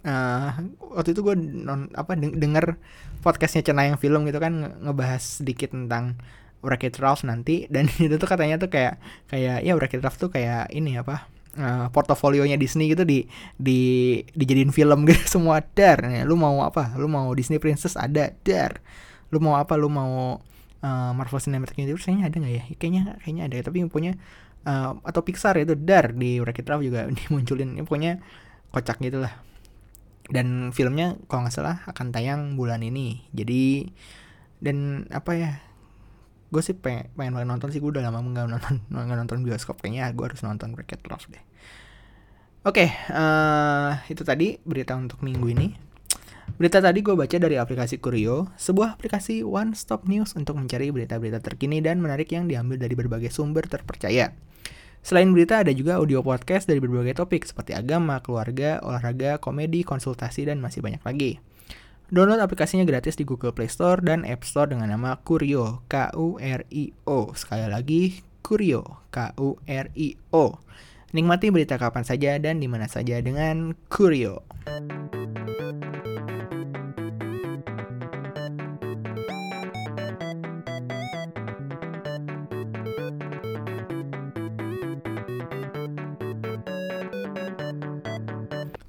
Uh, 0.02 0.50
waktu 0.98 1.14
itu 1.14 1.22
gue 1.22 1.38
non 1.38 1.86
apa 1.94 2.18
denger 2.18 2.82
podcastnya 3.22 3.62
Cenayang 3.62 4.02
Film 4.02 4.26
gitu 4.26 4.42
kan 4.42 4.82
ngebahas 4.82 5.44
sedikit 5.44 5.78
tentang 5.78 6.18
Wreck-It 6.62 6.98
Ralph 7.02 7.26
nanti. 7.26 7.66
Dan 7.74 7.90
itu 7.90 8.16
tuh 8.16 8.30
katanya 8.30 8.62
tuh 8.62 8.70
kayak 8.70 9.02
kayak 9.30 9.66
ya 9.66 9.74
Wreck-It 9.76 10.02
Ralph 10.02 10.18
tuh 10.18 10.30
kayak 10.30 10.70
ini 10.72 10.98
apa 10.98 11.28
uh, 11.58 11.88
portofolionya 11.92 12.56
Disney 12.56 12.94
gitu 12.94 13.04
di 13.04 13.26
di 13.58 13.80
dijadiin 14.32 14.72
film 14.72 15.04
gitu 15.10 15.40
semua. 15.40 15.60
Dar 15.62 16.06
nih 16.06 16.24
lu 16.24 16.38
mau 16.38 16.62
apa? 16.64 16.96
Lu 16.96 17.10
mau 17.12 17.34
Disney 17.36 17.60
Princess? 17.60 17.98
Ada. 17.98 18.32
Dar. 18.46 18.80
Lu 19.34 19.42
mau 19.42 19.58
apa? 19.58 19.76
Lu 19.76 19.92
mau 19.92 20.40
uh, 20.84 21.12
Marvel 21.16 21.42
Cinematic 21.42 21.76
Universe? 21.80 22.08
Kayaknya 22.08 22.26
ada 22.30 22.36
nggak 22.38 22.54
ya? 22.54 22.64
Kayaknya 22.78 23.04
kayaknya 23.20 23.44
ada. 23.50 23.58
Tapi 23.68 23.78
punya 23.90 24.12
uh, 24.68 24.98
atau 25.02 25.22
Pixar 25.26 25.58
itu 25.60 25.74
dar 25.76 26.14
di 26.14 26.40
Wreck-It 26.40 26.68
Ralph 26.68 26.86
juga 26.86 27.08
dimunculin. 27.18 27.76
Ya, 27.80 27.84
pokoknya 27.84 28.14
kocak 28.72 29.02
gitu 29.04 29.20
lah. 29.20 29.34
Dan 30.32 30.72
filmnya 30.72 31.20
kalau 31.28 31.44
nggak 31.44 31.56
salah 31.56 31.84
akan 31.90 32.14
tayang 32.16 32.56
bulan 32.56 32.80
ini. 32.86 33.28
Jadi 33.36 33.92
dan 34.62 35.10
apa 35.10 35.34
ya 35.34 35.52
gue 36.52 36.62
sih 36.62 36.76
pengen, 36.76 37.08
pengen 37.16 37.32
banget 37.40 37.48
nonton 37.48 37.70
sih 37.72 37.80
gue 37.80 37.92
udah 37.96 38.04
lama 38.04 38.20
nggak 38.20 38.48
nonton 38.52 38.74
nggak 38.92 39.18
nonton 39.24 39.38
bioskop 39.48 39.80
kayaknya 39.80 40.12
gue 40.12 40.26
harus 40.28 40.44
nonton 40.44 40.76
Break 40.76 41.00
Love 41.08 41.28
deh 41.32 41.44
oke 42.68 42.76
okay, 42.76 42.90
uh, 43.10 43.96
eh, 43.96 44.12
itu 44.12 44.22
tadi 44.28 44.60
berita 44.62 44.94
untuk 45.00 45.24
minggu 45.24 45.48
ini 45.48 45.92
Berita 46.60 46.84
tadi 46.84 47.00
gue 47.00 47.16
baca 47.16 47.38
dari 47.40 47.56
aplikasi 47.56 48.04
Kurio, 48.04 48.52
sebuah 48.60 49.00
aplikasi 49.00 49.40
one 49.40 49.72
stop 49.72 50.04
news 50.06 50.36
untuk 50.36 50.60
mencari 50.60 50.92
berita-berita 50.92 51.40
terkini 51.40 51.80
dan 51.80 52.04
menarik 52.04 52.28
yang 52.28 52.46
diambil 52.46 52.76
dari 52.76 52.92
berbagai 52.92 53.32
sumber 53.32 53.72
terpercaya. 53.72 54.36
Selain 55.02 55.32
berita 55.34 55.66
ada 55.66 55.74
juga 55.74 55.98
audio 55.98 56.22
podcast 56.22 56.70
dari 56.70 56.78
berbagai 56.78 57.18
topik 57.18 57.48
seperti 57.50 57.74
agama, 57.74 58.22
keluarga, 58.22 58.78
olahraga, 58.86 59.42
komedi, 59.42 59.82
konsultasi, 59.82 60.46
dan 60.46 60.62
masih 60.62 60.86
banyak 60.86 61.02
lagi. 61.02 61.42
Download 62.12 62.44
aplikasinya 62.44 62.84
gratis 62.84 63.16
di 63.16 63.24
Google 63.24 63.56
Play 63.56 63.72
Store 63.72 64.04
dan 64.04 64.28
App 64.28 64.44
Store 64.44 64.68
dengan 64.68 64.92
nama 64.92 65.16
Kurio, 65.24 65.88
K-U-R-I-O. 65.88 67.32
Sekali 67.40 67.72
lagi, 67.72 68.20
Kurio, 68.44 69.08
K-U-R-I-O. 69.16 70.46
Nikmati 71.16 71.48
berita 71.56 71.80
kapan 71.80 72.04
saja 72.04 72.36
dan 72.36 72.60
di 72.60 72.68
mana 72.68 72.92
saja 72.92 73.16
dengan 73.24 73.72
Kurio. 73.88 74.44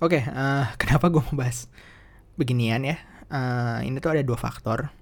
Oke, 0.02 0.18
okay, 0.18 0.22
uh, 0.26 0.66
eh, 0.66 0.74
kenapa 0.82 1.06
gue 1.06 1.22
mau 1.22 1.38
bahas 1.38 1.70
beginian 2.34 2.82
ya? 2.82 3.11
Uh, 3.32 3.80
ini 3.80 3.96
tuh 3.96 4.12
ada 4.12 4.20
dua 4.20 4.36
faktor. 4.36 4.92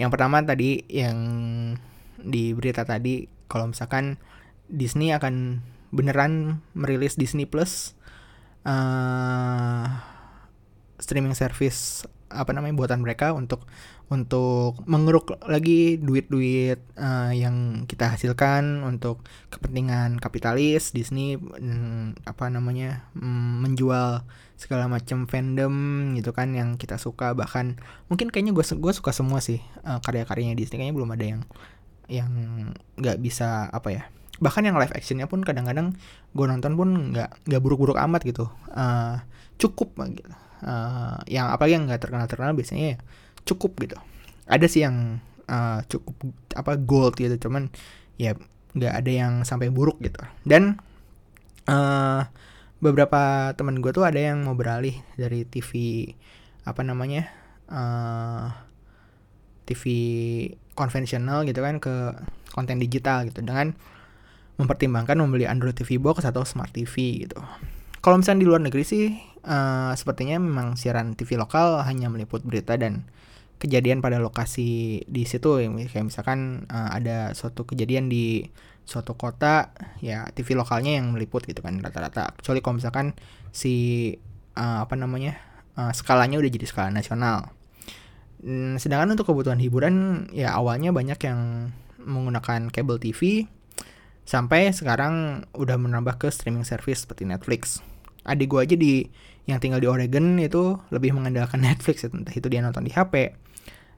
Yang 0.00 0.10
pertama 0.16 0.40
tadi 0.40 0.80
yang 0.88 1.18
di 2.16 2.56
berita 2.56 2.88
tadi, 2.88 3.28
kalau 3.46 3.68
misalkan 3.68 4.16
Disney 4.72 5.12
akan 5.12 5.60
beneran 5.92 6.64
merilis 6.72 7.14
Disney 7.14 7.44
Plus 7.44 7.92
uh, 8.66 9.86
streaming 10.98 11.36
service 11.36 12.08
apa 12.32 12.50
namanya 12.50 12.74
buatan 12.74 13.04
mereka 13.04 13.30
untuk 13.30 13.62
untuk 14.12 14.84
mengeruk 14.84 15.40
lagi 15.48 15.96
duit-duit 15.96 16.76
uh, 17.00 17.32
yang 17.32 17.88
kita 17.88 18.12
hasilkan 18.12 18.84
untuk 18.84 19.24
kepentingan 19.48 20.20
kapitalis 20.20 20.92
Disney 20.92 21.40
mm, 21.40 22.28
apa 22.28 22.52
namanya 22.52 23.08
mm, 23.16 23.64
menjual 23.64 24.28
segala 24.60 24.86
macam 24.86 25.24
fandom 25.24 25.72
gitu 26.20 26.36
kan 26.36 26.52
yang 26.52 26.76
kita 26.76 27.00
suka. 27.00 27.32
Bahkan 27.32 27.80
mungkin 28.12 28.28
kayaknya 28.28 28.52
gue 28.52 28.64
gue 28.64 28.92
suka 28.92 29.10
semua 29.16 29.40
sih 29.40 29.64
uh, 29.88 29.98
karya-karyanya 30.04 30.56
Disney. 30.56 30.80
Kayaknya 30.80 30.96
belum 30.96 31.10
ada 31.16 31.24
yang 31.24 31.42
yang 32.04 32.30
nggak 33.00 33.16
bisa 33.24 33.72
apa 33.72 33.88
ya 33.88 34.04
bahkan 34.42 34.66
yang 34.66 34.74
live 34.74 34.90
actionnya 34.92 35.30
pun 35.30 35.40
kadang-kadang 35.46 35.94
gue 36.34 36.46
nonton 36.50 36.74
pun 36.74 37.14
nggak 37.14 37.48
nggak 37.48 37.60
buruk-buruk 37.64 37.96
amat 37.96 38.26
gitu. 38.26 38.50
Uh, 38.68 39.22
cukup 39.56 39.94
gitu 40.10 40.34
uh, 40.64 41.18
yang 41.28 41.52
apalagi 41.52 41.78
yang 41.78 41.84
nggak 41.86 42.00
terkenal 42.00 42.26
terkenal 42.26 42.52
biasanya 42.56 42.96
ya 42.96 42.98
cukup 43.44 43.76
gitu 43.80 43.96
ada 44.48 44.66
sih 44.68 44.84
yang 44.84 45.20
uh, 45.48 45.80
cukup 45.88 46.16
apa 46.56 46.76
gold 46.80 47.16
gitu 47.16 47.48
cuman 47.48 47.72
ya 48.20 48.36
nggak 48.74 48.94
ada 49.04 49.10
yang 49.10 49.32
sampai 49.46 49.70
buruk 49.70 50.02
gitu 50.02 50.20
dan 50.42 50.82
uh, 51.70 52.26
beberapa 52.82 53.54
teman 53.56 53.80
gue 53.80 53.94
tuh 53.94 54.04
ada 54.04 54.20
yang 54.20 54.44
mau 54.44 54.52
beralih 54.52 54.98
dari 55.16 55.48
TV 55.48 56.04
apa 56.68 56.84
namanya 56.84 57.30
uh, 57.72 58.52
TV 59.64 59.84
konvensional 60.76 61.48
gitu 61.48 61.64
kan 61.64 61.80
ke 61.80 62.12
konten 62.52 62.76
digital 62.76 63.24
gitu 63.24 63.40
dengan 63.40 63.72
mempertimbangkan 64.60 65.18
membeli 65.18 65.48
Android 65.48 65.74
TV 65.74 65.98
box 65.98 66.22
atau 66.22 66.46
Smart 66.46 66.70
TV 66.70 67.26
gitu. 67.26 67.40
Kalau 67.98 68.20
misalnya 68.20 68.44
di 68.44 68.48
luar 68.52 68.60
negeri 68.62 68.84
sih, 68.84 69.16
uh, 69.48 69.90
sepertinya 69.96 70.36
memang 70.38 70.76
siaran 70.76 71.16
TV 71.16 71.40
lokal 71.40 71.82
hanya 71.82 72.12
meliput 72.12 72.44
berita 72.44 72.76
dan 72.76 73.08
kejadian 73.58 74.04
pada 74.04 74.20
lokasi 74.20 75.02
di 75.08 75.24
situ 75.24 75.62
kayak 75.62 76.04
misalkan 76.04 76.68
uh, 76.68 76.92
ada 76.92 77.32
suatu 77.32 77.64
kejadian 77.64 78.12
di 78.12 78.50
suatu 78.84 79.16
kota 79.16 79.72
ya 80.04 80.28
TV 80.36 80.52
lokalnya 80.52 81.00
yang 81.00 81.16
meliput 81.16 81.48
gitu 81.48 81.64
kan 81.64 81.80
rata-rata. 81.80 82.36
Kecuali 82.36 82.60
kalau 82.60 82.76
misalkan 82.76 83.16
si 83.50 83.74
uh, 84.58 84.84
apa 84.84 84.94
namanya 84.94 85.40
uh, 85.80 85.92
skalanya 85.96 86.36
udah 86.36 86.50
jadi 86.52 86.66
skala 86.68 86.90
nasional. 86.92 87.50
Hmm, 88.44 88.76
sedangkan 88.76 89.16
untuk 89.16 89.32
kebutuhan 89.32 89.56
hiburan 89.56 90.28
ya 90.36 90.52
awalnya 90.52 90.92
banyak 90.92 91.16
yang 91.24 91.72
menggunakan 91.96 92.68
kabel 92.68 93.00
TV 93.00 93.48
sampai 94.28 94.72
sekarang 94.76 95.48
udah 95.56 95.80
menambah 95.80 96.20
ke 96.20 96.28
streaming 96.28 96.68
service 96.68 97.08
seperti 97.08 97.24
Netflix. 97.24 97.80
Adik 98.28 98.52
gue 98.52 98.60
aja 98.60 98.76
di 98.76 99.08
yang 99.44 99.60
tinggal 99.60 99.80
di 99.80 99.88
Oregon 99.88 100.40
itu 100.40 100.76
lebih 100.92 101.16
mengandalkan 101.16 101.60
Netflix 101.66 102.04
entah 102.04 102.32
itu 102.32 102.48
dia 102.52 102.60
nonton 102.60 102.84
di 102.84 102.92
HP 102.92 103.43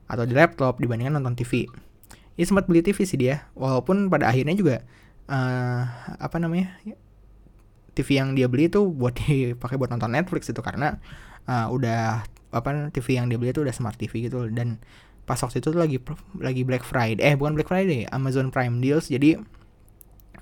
atau 0.06 0.25
di 0.26 0.34
laptop 0.34 0.78
dibandingkan 0.78 1.18
nonton 1.18 1.38
TV. 1.38 1.66
Ya 2.36 2.44
sempat 2.44 2.68
beli 2.68 2.84
TV 2.84 3.02
sih 3.02 3.18
dia, 3.18 3.48
walaupun 3.56 4.12
pada 4.12 4.28
akhirnya 4.28 4.54
juga 4.54 4.76
uh, 5.30 5.82
apa 6.20 6.36
namanya 6.38 6.78
TV 7.96 8.20
yang 8.20 8.36
dia 8.36 8.46
beli 8.46 8.68
itu 8.68 8.84
buat 8.84 9.16
dipakai 9.16 9.76
buat 9.80 9.88
nonton 9.88 10.12
Netflix 10.12 10.52
itu 10.52 10.60
karena 10.60 11.00
uh, 11.48 11.72
udah 11.72 12.28
apa 12.52 12.92
TV 12.92 13.18
yang 13.18 13.26
dia 13.28 13.40
beli 13.40 13.56
itu 13.56 13.64
udah 13.64 13.75
smart 13.75 13.96
TV 13.96 14.28
gitu. 14.28 14.52
Dan 14.52 14.78
pas 15.26 15.40
waktu 15.40 15.58
itu 15.58 15.72
tuh 15.72 15.80
lagi 15.80 15.98
lagi 16.38 16.62
Black 16.62 16.86
Friday 16.86 17.18
eh 17.18 17.34
bukan 17.34 17.58
Black 17.58 17.66
Friday 17.66 18.04
Amazon 18.12 18.52
Prime 18.52 18.78
deals. 18.84 19.08
Jadi 19.08 19.40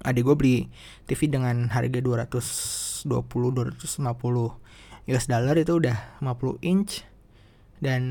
ada 0.04 0.20
gue 0.20 0.34
beli 0.36 0.68
TV 1.08 1.30
dengan 1.30 1.72
harga 1.72 2.02
220 2.02 3.08
250 3.08 3.80
US 5.04 5.28
dollar 5.30 5.54
itu 5.56 5.72
udah 5.78 6.18
50 6.20 6.58
inch. 6.60 7.06
Dan 7.78 8.02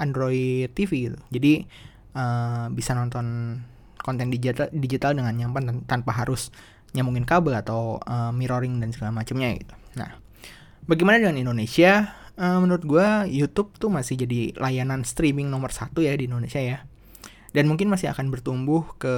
Android 0.00 0.72
TV 0.72 1.12
gitu. 1.12 1.18
Jadi 1.28 1.68
uh, 2.16 2.72
bisa 2.72 2.96
nonton 2.96 3.60
konten 4.00 4.32
digital 4.32 4.72
digital 4.72 5.12
dengan 5.12 5.36
nyaman 5.36 5.84
tanpa 5.84 6.16
harus 6.16 6.48
nyambungin 6.96 7.28
kabel 7.28 7.54
atau 7.54 8.02
uh, 8.02 8.32
mirroring 8.34 8.80
dan 8.82 8.90
segala 8.90 9.14
macamnya 9.14 9.54
gitu. 9.54 9.74
Nah, 9.94 10.18
bagaimana 10.88 11.22
dengan 11.22 11.38
Indonesia? 11.38 12.16
Uh, 12.40 12.56
menurut 12.56 12.88
gue 12.88 13.06
YouTube 13.28 13.76
tuh 13.76 13.92
masih 13.92 14.16
jadi 14.16 14.56
layanan 14.56 15.04
streaming 15.04 15.52
nomor 15.52 15.76
satu 15.76 16.00
ya 16.00 16.16
di 16.16 16.24
Indonesia 16.24 16.58
ya. 16.58 16.82
Dan 17.52 17.68
mungkin 17.68 17.90
masih 17.90 18.08
akan 18.14 18.30
bertumbuh 18.30 18.96
ke 18.96 19.14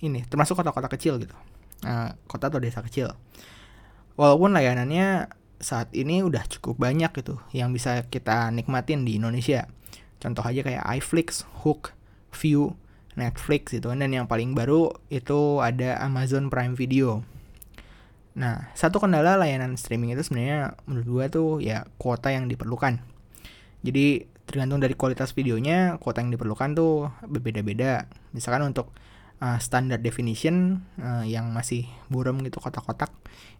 ini, 0.00 0.22
termasuk 0.30 0.54
kota-kota 0.54 0.86
kecil 0.86 1.18
gitu, 1.18 1.34
uh, 1.82 2.14
kota 2.30 2.46
atau 2.46 2.62
desa 2.62 2.78
kecil. 2.80 3.10
Walaupun 4.14 4.54
layanannya 4.54 5.26
saat 5.58 5.90
ini 5.94 6.22
udah 6.22 6.46
cukup 6.46 6.78
banyak 6.78 7.10
gitu 7.18 7.38
yang 7.50 7.74
bisa 7.74 8.06
kita 8.06 8.50
nikmatin 8.54 9.02
di 9.02 9.18
Indonesia. 9.18 9.66
Contoh 10.18 10.42
aja 10.42 10.62
kayak 10.62 10.82
iFlix, 10.98 11.46
Hook, 11.62 11.94
View, 12.34 12.74
Netflix 13.18 13.74
gitu 13.74 13.90
dan 13.90 14.10
yang 14.14 14.30
paling 14.30 14.54
baru 14.54 14.94
itu 15.10 15.58
ada 15.58 15.98
Amazon 16.02 16.50
Prime 16.50 16.78
Video. 16.78 17.26
Nah, 18.38 18.70
satu 18.78 19.02
kendala 19.02 19.34
layanan 19.34 19.74
streaming 19.74 20.14
itu 20.14 20.22
sebenarnya 20.22 20.78
menurut 20.86 21.06
gue 21.10 21.24
tuh 21.26 21.50
ya 21.58 21.82
kuota 21.98 22.30
yang 22.30 22.46
diperlukan. 22.46 23.02
Jadi 23.82 24.30
tergantung 24.46 24.78
dari 24.78 24.94
kualitas 24.94 25.34
videonya, 25.34 25.98
kuota 25.98 26.22
yang 26.22 26.30
diperlukan 26.30 26.78
tuh 26.78 27.10
berbeda-beda. 27.26 28.06
Misalkan 28.30 28.70
untuk 28.70 28.94
uh, 29.42 29.58
standard 29.58 30.02
definition 30.02 30.82
uh, 30.98 31.24
yang 31.24 31.50
masih 31.54 31.86
buram 32.10 32.38
gitu 32.42 32.58
kotak-kotak 32.62 33.10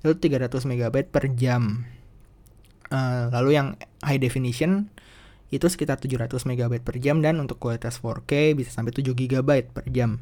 itu 0.03 0.15
300 0.15 0.51
MB 0.51 0.97
per 1.11 1.31
jam. 1.35 1.87
Uh, 2.89 3.29
lalu 3.35 3.59
yang 3.59 3.77
high 4.01 4.17
definition 4.17 4.89
itu 5.49 5.65
sekitar 5.69 5.97
700 6.01 6.29
MB 6.45 6.85
per 6.85 7.01
jam 7.01 7.25
dan 7.25 7.41
untuk 7.41 7.57
kualitas 7.61 8.01
4K 8.01 8.57
bisa 8.57 8.71
sampai 8.73 8.93
7 8.93 9.17
GB 9.17 9.49
per 9.73 9.87
jam. 9.89 10.21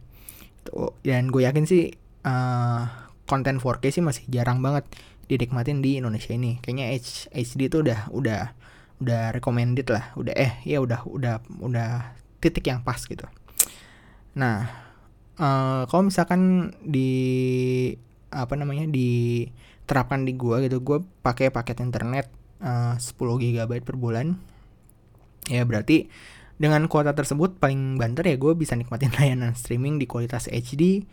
Dan 1.03 1.31
gue 1.31 1.43
yakin 1.47 1.67
sih 1.67 1.95
uh, 2.27 2.83
konten 3.27 3.59
4K 3.59 3.85
sih 3.91 4.03
masih 4.03 4.25
jarang 4.31 4.63
banget 4.63 4.87
dinikmatin 5.27 5.83
di 5.83 5.99
Indonesia 5.99 6.31
ini. 6.35 6.63
Kayaknya 6.63 6.87
H 6.95 7.31
HD 7.35 7.71
itu 7.71 7.83
udah 7.83 8.11
udah 8.15 8.41
udah 8.97 9.23
recommended 9.35 9.93
lah, 9.93 10.15
udah 10.17 10.33
eh 10.33 10.63
ya 10.65 10.81
udah 10.81 11.05
udah 11.05 11.35
udah 11.61 12.17
titik 12.41 12.71
yang 12.71 12.81
pas 12.87 13.03
gitu. 13.03 13.27
Nah, 14.39 14.86
uh, 15.41 15.89
kalau 15.89 16.03
misalkan 16.07 16.73
di 16.85 17.11
apa 18.33 18.53
namanya 18.59 18.85
diterapkan 18.91 20.27
di 20.27 20.37
gua 20.37 20.61
gitu 20.61 20.83
gua 20.83 21.01
pakai 21.23 21.49
paket 21.55 21.81
internet 21.81 22.29
uh, 22.61 22.99
10 22.99 23.17
GB 23.17 23.71
per 23.81 23.97
bulan 23.97 24.37
ya 25.47 25.63
berarti 25.63 26.11
dengan 26.57 26.89
kuota 26.89 27.13
tersebut 27.13 27.61
paling 27.61 28.01
banter 28.01 28.33
ya 28.33 28.37
gue 28.41 28.57
bisa 28.57 28.73
nikmatin 28.75 29.13
layanan 29.21 29.53
streaming 29.53 30.01
di 30.01 30.09
kualitas 30.09 30.49
HD 30.49 31.05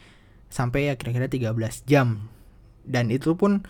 sampai 0.47 0.89
ya 0.89 0.93
kira-kira 0.95 1.27
13 1.27 1.51
jam 1.83 2.31
dan 2.87 3.11
itu 3.11 3.35
pun 3.35 3.63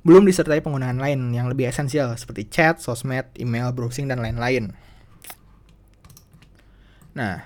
belum 0.00 0.24
disertai 0.24 0.64
penggunaan 0.64 0.96
lain 0.96 1.36
yang 1.36 1.52
lebih 1.52 1.68
esensial 1.68 2.16
seperti 2.16 2.48
chat, 2.48 2.80
sosmed, 2.80 3.28
email, 3.36 3.68
browsing, 3.76 4.08
dan 4.08 4.24
lain-lain. 4.24 4.72
Nah, 7.12 7.44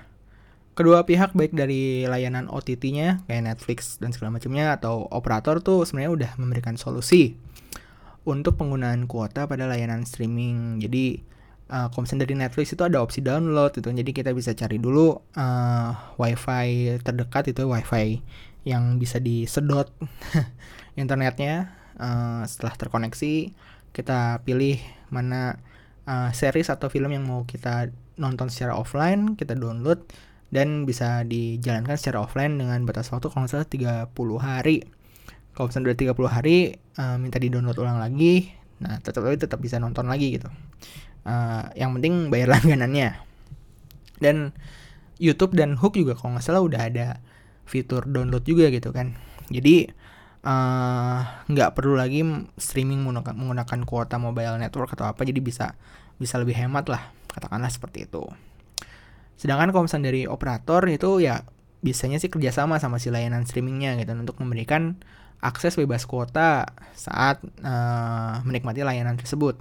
kedua 0.75 1.07
pihak 1.07 1.31
baik 1.31 1.55
dari 1.55 2.03
layanan 2.05 2.51
OTT-nya 2.51 3.25
kayak 3.25 3.43
Netflix 3.47 3.97
dan 3.97 4.11
segala 4.11 4.35
macamnya 4.35 4.75
atau 4.75 5.07
operator 5.09 5.63
tuh 5.63 5.87
sebenarnya 5.87 6.11
udah 6.11 6.31
memberikan 6.37 6.75
solusi 6.75 7.39
untuk 8.27 8.59
penggunaan 8.59 9.07
kuota 9.07 9.47
pada 9.47 9.65
layanan 9.71 10.03
streaming. 10.03 10.83
Jadi 10.83 11.35
uh, 11.69 11.87
kalau 11.89 12.05
misalnya 12.05 12.23
dari 12.27 12.35
Netflix 12.37 12.73
itu 12.73 12.83
ada 12.85 13.01
opsi 13.01 13.19
download 13.21 13.77
gitu 13.77 13.89
jadi 13.89 14.11
kita 14.11 14.31
bisa 14.33 14.53
cari 14.53 14.77
dulu 14.77 15.17
uh, 15.37 15.89
wifi 16.19 16.99
terdekat 17.01 17.53
itu 17.53 17.65
wifi 17.65 18.21
yang 18.65 18.97
bisa 18.97 19.21
disedot 19.21 19.89
internetnya 21.01 21.73
uh, 21.97 22.41
setelah 22.45 22.73
terkoneksi 22.77 23.53
kita 23.95 24.43
pilih 24.43 24.81
mana 25.13 25.61
uh, 26.09 26.29
series 26.33 26.73
atau 26.73 26.91
film 26.91 27.13
yang 27.13 27.23
mau 27.23 27.45
kita 27.45 27.93
nonton 28.17 28.49
secara 28.49 28.75
offline 28.75 29.37
kita 29.37 29.53
download 29.53 30.01
dan 30.55 30.87
bisa 30.87 31.27
dijalankan 31.27 31.99
secara 31.99 32.23
offline 32.23 32.55
dengan 32.55 32.79
batas 32.87 33.11
waktu 33.11 33.27
kalau 33.27 33.43
misalnya 33.43 33.67
30 34.07 34.15
hari. 34.39 34.87
Kalau 35.51 35.67
misalnya 35.67 35.91
udah 35.91 35.99
30 36.15 36.31
hari 36.31 36.57
uh, 36.95 37.19
minta 37.19 37.43
di 37.43 37.51
download 37.51 37.75
ulang 37.75 37.99
lagi. 37.99 38.55
Nah 38.79 39.03
tetap 39.03 39.27
tetap 39.35 39.59
bisa 39.59 39.75
nonton 39.83 40.07
lagi 40.07 40.39
gitu. 40.39 40.47
Uh, 41.27 41.67
yang 41.75 41.91
penting 41.99 42.31
bayar 42.31 42.51
langganannya. 42.55 43.19
Dan 44.23 44.55
YouTube 45.19 45.59
dan 45.59 45.75
Hook 45.75 45.99
juga 45.99 46.15
kalau 46.15 46.39
nggak 46.39 46.45
salah 46.47 46.63
udah 46.63 46.87
ada 46.87 47.19
fitur 47.67 48.07
download 48.07 48.47
juga 48.47 48.71
gitu 48.71 48.95
kan. 48.95 49.15
Jadi 49.51 49.87
eh, 50.43 51.19
nggak 51.51 51.69
uh, 51.71 51.73
perlu 51.75 51.95
lagi 51.95 52.23
streaming 52.59 53.03
menggunakan 53.07 53.79
kuota 53.87 54.15
mobile 54.19 54.59
network 54.59 54.95
atau 54.95 55.07
apa. 55.07 55.23
Jadi 55.23 55.39
bisa 55.39 55.75
bisa 56.15 56.39
lebih 56.39 56.55
hemat 56.55 56.87
lah 56.87 57.11
katakanlah 57.31 57.67
seperti 57.67 58.07
itu 58.07 58.23
sedangkan 59.35 59.71
kalau 59.75 59.83
misalnya 59.87 60.11
dari 60.11 60.23
operator 60.25 60.81
itu 60.87 61.23
ya 61.23 61.43
biasanya 61.85 62.17
sih 62.17 62.33
kerjasama 62.33 62.81
sama 62.81 62.97
si 62.97 63.13
layanan 63.13 63.45
streamingnya 63.45 63.99
gitu. 64.01 64.11
Untuk 64.17 64.41
memberikan 64.41 64.97
akses 65.43 65.77
bebas 65.77 66.09
kuota 66.09 66.65
saat 66.97 67.43
uh, 67.61 68.41
menikmati 68.47 68.81
layanan 68.81 69.19
tersebut. 69.19 69.59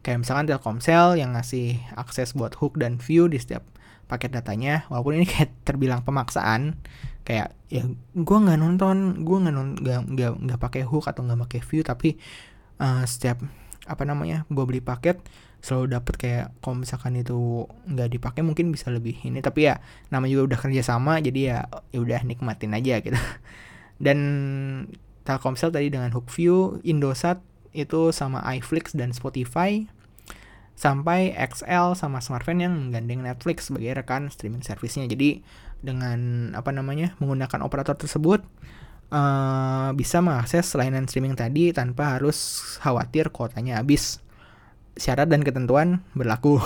Kayak 0.00 0.26
misalkan 0.26 0.48
Telkomsel 0.48 1.20
yang 1.20 1.36
ngasih 1.36 1.78
akses 1.94 2.32
buat 2.32 2.56
hook 2.56 2.80
dan 2.80 2.96
view 2.98 3.28
di 3.30 3.38
setiap 3.38 3.62
paket 4.10 4.34
datanya. 4.34 4.88
Walaupun 4.90 5.22
ini 5.22 5.26
kayak 5.30 5.54
terbilang 5.62 6.02
pemaksaan. 6.02 6.80
Kayak 7.22 7.54
ya 7.70 7.86
gue 8.16 8.38
nggak 8.42 8.58
nonton 8.58 9.22
gue 9.22 9.38
nggak 9.38 9.54
nggak 9.54 10.00
nggak 10.10 10.32
nggak 10.42 10.60
pakai 10.60 10.82
hook 10.82 11.06
atau 11.06 11.22
nggak 11.22 11.46
pakai 11.46 11.60
view 11.62 11.82
tapi 11.86 12.18
uh, 12.82 13.06
setiap 13.06 13.38
apa 13.86 14.02
namanya 14.02 14.42
gue 14.50 14.64
beli 14.66 14.82
paket 14.82 15.22
selalu 15.60 15.92
dapet 15.92 16.14
kayak 16.16 16.46
kalau 16.64 16.80
misalkan 16.80 17.20
itu 17.20 17.68
nggak 17.88 18.08
dipakai 18.16 18.40
mungkin 18.40 18.72
bisa 18.72 18.88
lebih 18.88 19.16
ini 19.24 19.44
tapi 19.44 19.68
ya 19.68 19.80
nama 20.08 20.24
juga 20.24 20.56
udah 20.56 20.58
kerja 20.58 20.82
sama 20.84 21.20
jadi 21.20 21.40
ya 21.40 21.58
ya 21.92 21.98
udah 22.00 22.20
nikmatin 22.24 22.72
aja 22.72 23.00
gitu 23.04 23.16
dan 24.04 24.18
Telkomsel 25.24 25.68
tadi 25.68 25.92
dengan 25.92 26.10
Hookview 26.16 26.80
Indosat 26.82 27.44
itu 27.70 28.10
sama 28.10 28.42
iFlix 28.56 28.96
dan 28.96 29.14
Spotify 29.14 29.86
sampai 30.80 31.36
XL 31.36 31.92
sama 31.92 32.24
smartphone 32.24 32.64
yang 32.64 32.72
menggandeng 32.72 33.20
Netflix 33.20 33.68
sebagai 33.68 34.00
rekan 34.00 34.32
streaming 34.32 34.64
servicenya. 34.64 35.12
Jadi 35.12 35.44
dengan 35.84 36.50
apa 36.56 36.72
namanya 36.72 37.12
menggunakan 37.20 37.60
operator 37.60 38.00
tersebut 38.00 38.40
uh, 39.12 39.92
bisa 39.92 40.24
mengakses 40.24 40.72
layanan 40.72 41.04
streaming 41.04 41.36
tadi 41.36 41.76
tanpa 41.76 42.16
harus 42.16 42.64
khawatir 42.80 43.28
kuotanya 43.28 43.84
habis. 43.84 44.24
Syarat 45.00 45.32
dan 45.32 45.40
ketentuan 45.40 46.04
berlaku. 46.12 46.60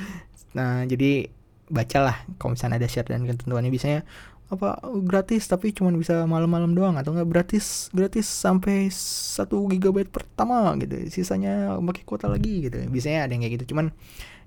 nah 0.56 0.86
jadi 0.86 1.26
bacalah 1.70 2.26
kalau 2.38 2.54
misalnya 2.54 2.82
ada 2.82 2.88
syarat 2.90 3.14
dan 3.14 3.26
ketentuannya 3.26 3.70
biasanya 3.70 4.02
apa 4.50 4.82
gratis 5.06 5.46
tapi 5.46 5.70
cuma 5.70 5.94
bisa 5.94 6.26
malam-malam 6.26 6.74
doang 6.74 6.98
atau 6.98 7.14
enggak 7.14 7.30
gratis 7.30 7.86
gratis 7.94 8.26
sampai 8.26 8.90
satu 8.90 9.66
gigabyte 9.70 10.10
pertama 10.10 10.74
gitu. 10.78 10.98
Sisanya 11.06 11.78
pakai 11.78 12.02
kuota 12.02 12.26
lagi 12.26 12.66
gitu. 12.66 12.78
Biasanya 12.90 13.26
ada 13.26 13.32
yang 13.34 13.42
kayak 13.46 13.62
gitu. 13.62 13.74
Cuman 13.74 13.94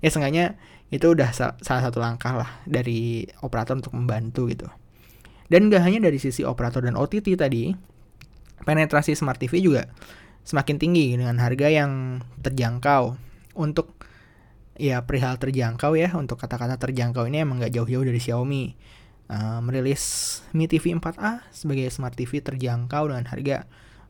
ya 0.04 0.08
seenggaknya 0.12 0.60
itu 0.92 1.08
udah 1.08 1.32
sal 1.32 1.56
salah 1.64 1.88
satu 1.88 2.04
langkah 2.04 2.36
lah 2.36 2.60
dari 2.68 3.24
operator 3.40 3.80
untuk 3.80 3.96
membantu 3.96 4.48
gitu. 4.52 4.68
Dan 5.48 5.68
gak 5.68 5.84
hanya 5.84 6.04
dari 6.08 6.16
sisi 6.16 6.40
operator 6.44 6.84
dan 6.84 6.96
OTT 6.96 7.36
tadi 7.36 7.72
penetrasi 8.64 9.12
smart 9.12 9.40
TV 9.40 9.60
juga 9.60 9.88
semakin 10.44 10.76
tinggi 10.76 11.16
dengan 11.16 11.36
harga 11.40 11.68
yang 11.72 12.20
terjangkau 12.44 13.16
untuk 13.54 13.94
ya 14.74 15.02
perihal 15.06 15.38
terjangkau 15.38 15.94
ya 15.94 16.10
untuk 16.18 16.38
kata-kata 16.38 16.78
terjangkau 16.78 17.30
ini 17.30 17.46
emang 17.46 17.62
gak 17.62 17.74
jauh-jauh 17.74 18.04
dari 18.04 18.18
Xiaomi. 18.18 18.74
Uh, 19.24 19.56
merilis 19.64 20.04
Mi 20.52 20.68
TV 20.68 20.92
4A 20.92 21.48
sebagai 21.48 21.88
smart 21.88 22.12
TV 22.12 22.44
terjangkau 22.44 23.08
dengan 23.08 23.24
harga 23.24 23.64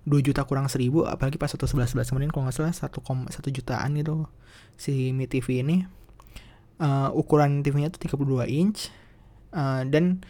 2 0.05 0.27
juta 0.27 0.43
kurang 0.43 0.67
seribu 0.67 1.07
apalagi 1.07 1.39
pas 1.39 1.47
satu 1.49 1.71
sebelas 1.71 1.95
sebelas 1.95 2.11
kemarin 2.11 2.35
kalau 2.35 2.51
nggak 2.51 2.59
salah 2.59 2.75
satu 2.75 2.99
satu 3.31 3.49
jutaan 3.55 3.95
gitu 3.95 4.27
si 4.75 5.15
Mi 5.15 5.31
TV 5.31 5.63
ini. 5.63 5.87
Uh, 6.83 7.15
ukuran 7.15 7.63
TV-nya 7.63 7.95
tuh 7.95 8.03
32 8.19 8.51
inch 8.51 8.91
uh, 9.55 9.87
dan 9.87 10.27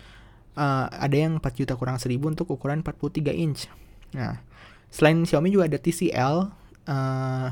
uh, 0.61 0.93
ada 0.93 1.17
yang 1.17 1.41
4 1.41 1.41
juta 1.57 1.73
kurang 1.81 1.97
seribu 1.97 2.29
untuk 2.29 2.53
ukuran 2.53 2.85
43 2.85 3.33
inch. 3.33 3.73
Nah 4.13 4.45
selain 4.93 5.25
Xiaomi 5.25 5.49
juga 5.49 5.65
ada 5.73 5.81
TCL 5.81 6.53
uh, 6.93 7.49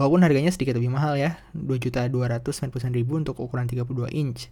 walaupun 0.00 0.24
harganya 0.24 0.48
sedikit 0.48 0.80
lebih 0.80 0.88
mahal 0.88 1.20
ya 1.20 1.36
2 1.52 1.68
juta 1.76 2.08
299 2.08 2.72
ribu 2.96 3.20
untuk 3.20 3.36
ukuran 3.36 3.68
32 3.68 4.08
inch 4.16 4.48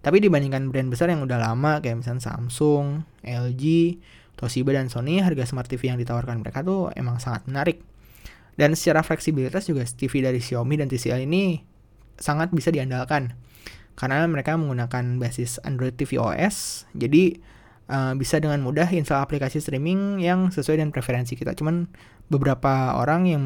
tapi 0.00 0.16
dibandingkan 0.20 0.72
brand 0.72 0.88
besar 0.88 1.12
yang 1.12 1.24
udah 1.24 1.36
lama 1.36 1.84
kayak 1.84 2.00
misalnya 2.00 2.24
Samsung, 2.24 3.04
LG, 3.20 3.64
Toshiba 4.40 4.72
dan 4.72 4.88
Sony, 4.88 5.20
harga 5.20 5.44
smart 5.44 5.68
TV 5.68 5.92
yang 5.92 6.00
ditawarkan 6.00 6.40
mereka 6.40 6.64
tuh 6.64 6.88
emang 6.96 7.20
sangat 7.20 7.44
menarik. 7.44 7.84
Dan 8.56 8.72
secara 8.72 9.04
fleksibilitas 9.04 9.68
juga 9.68 9.84
TV 9.84 10.24
dari 10.24 10.40
Xiaomi 10.40 10.80
dan 10.80 10.88
TCL 10.88 11.28
ini 11.28 11.60
sangat 12.16 12.48
bisa 12.52 12.72
diandalkan. 12.72 13.36
Karena 13.92 14.24
mereka 14.24 14.56
menggunakan 14.56 15.20
basis 15.20 15.60
Android 15.68 15.92
TV 15.92 16.16
OS, 16.16 16.88
jadi 16.96 17.36
uh, 17.90 18.14
bisa 18.14 18.38
dengan 18.38 18.62
mudah 18.62 18.86
install 18.86 19.26
aplikasi 19.26 19.58
streaming 19.58 20.22
yang 20.22 20.54
sesuai 20.54 20.78
dengan 20.78 20.94
preferensi 20.94 21.34
kita. 21.34 21.58
Cuman 21.58 21.90
beberapa 22.30 22.94
orang 22.94 23.26
yang 23.26 23.44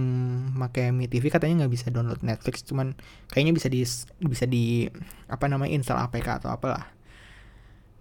pakai 0.61 0.93
Mi 0.93 1.09
TV 1.09 1.33
katanya 1.33 1.65
nggak 1.65 1.73
bisa 1.73 1.89
download 1.89 2.21
Netflix. 2.21 2.61
Cuman 2.69 2.93
kayaknya 3.33 3.57
bisa 3.57 3.73
di 3.73 3.81
bisa 4.21 4.45
di 4.45 4.87
apa 5.27 5.49
namanya 5.49 5.73
install 5.73 6.05
APK 6.05 6.45
atau 6.45 6.53
apalah. 6.53 6.93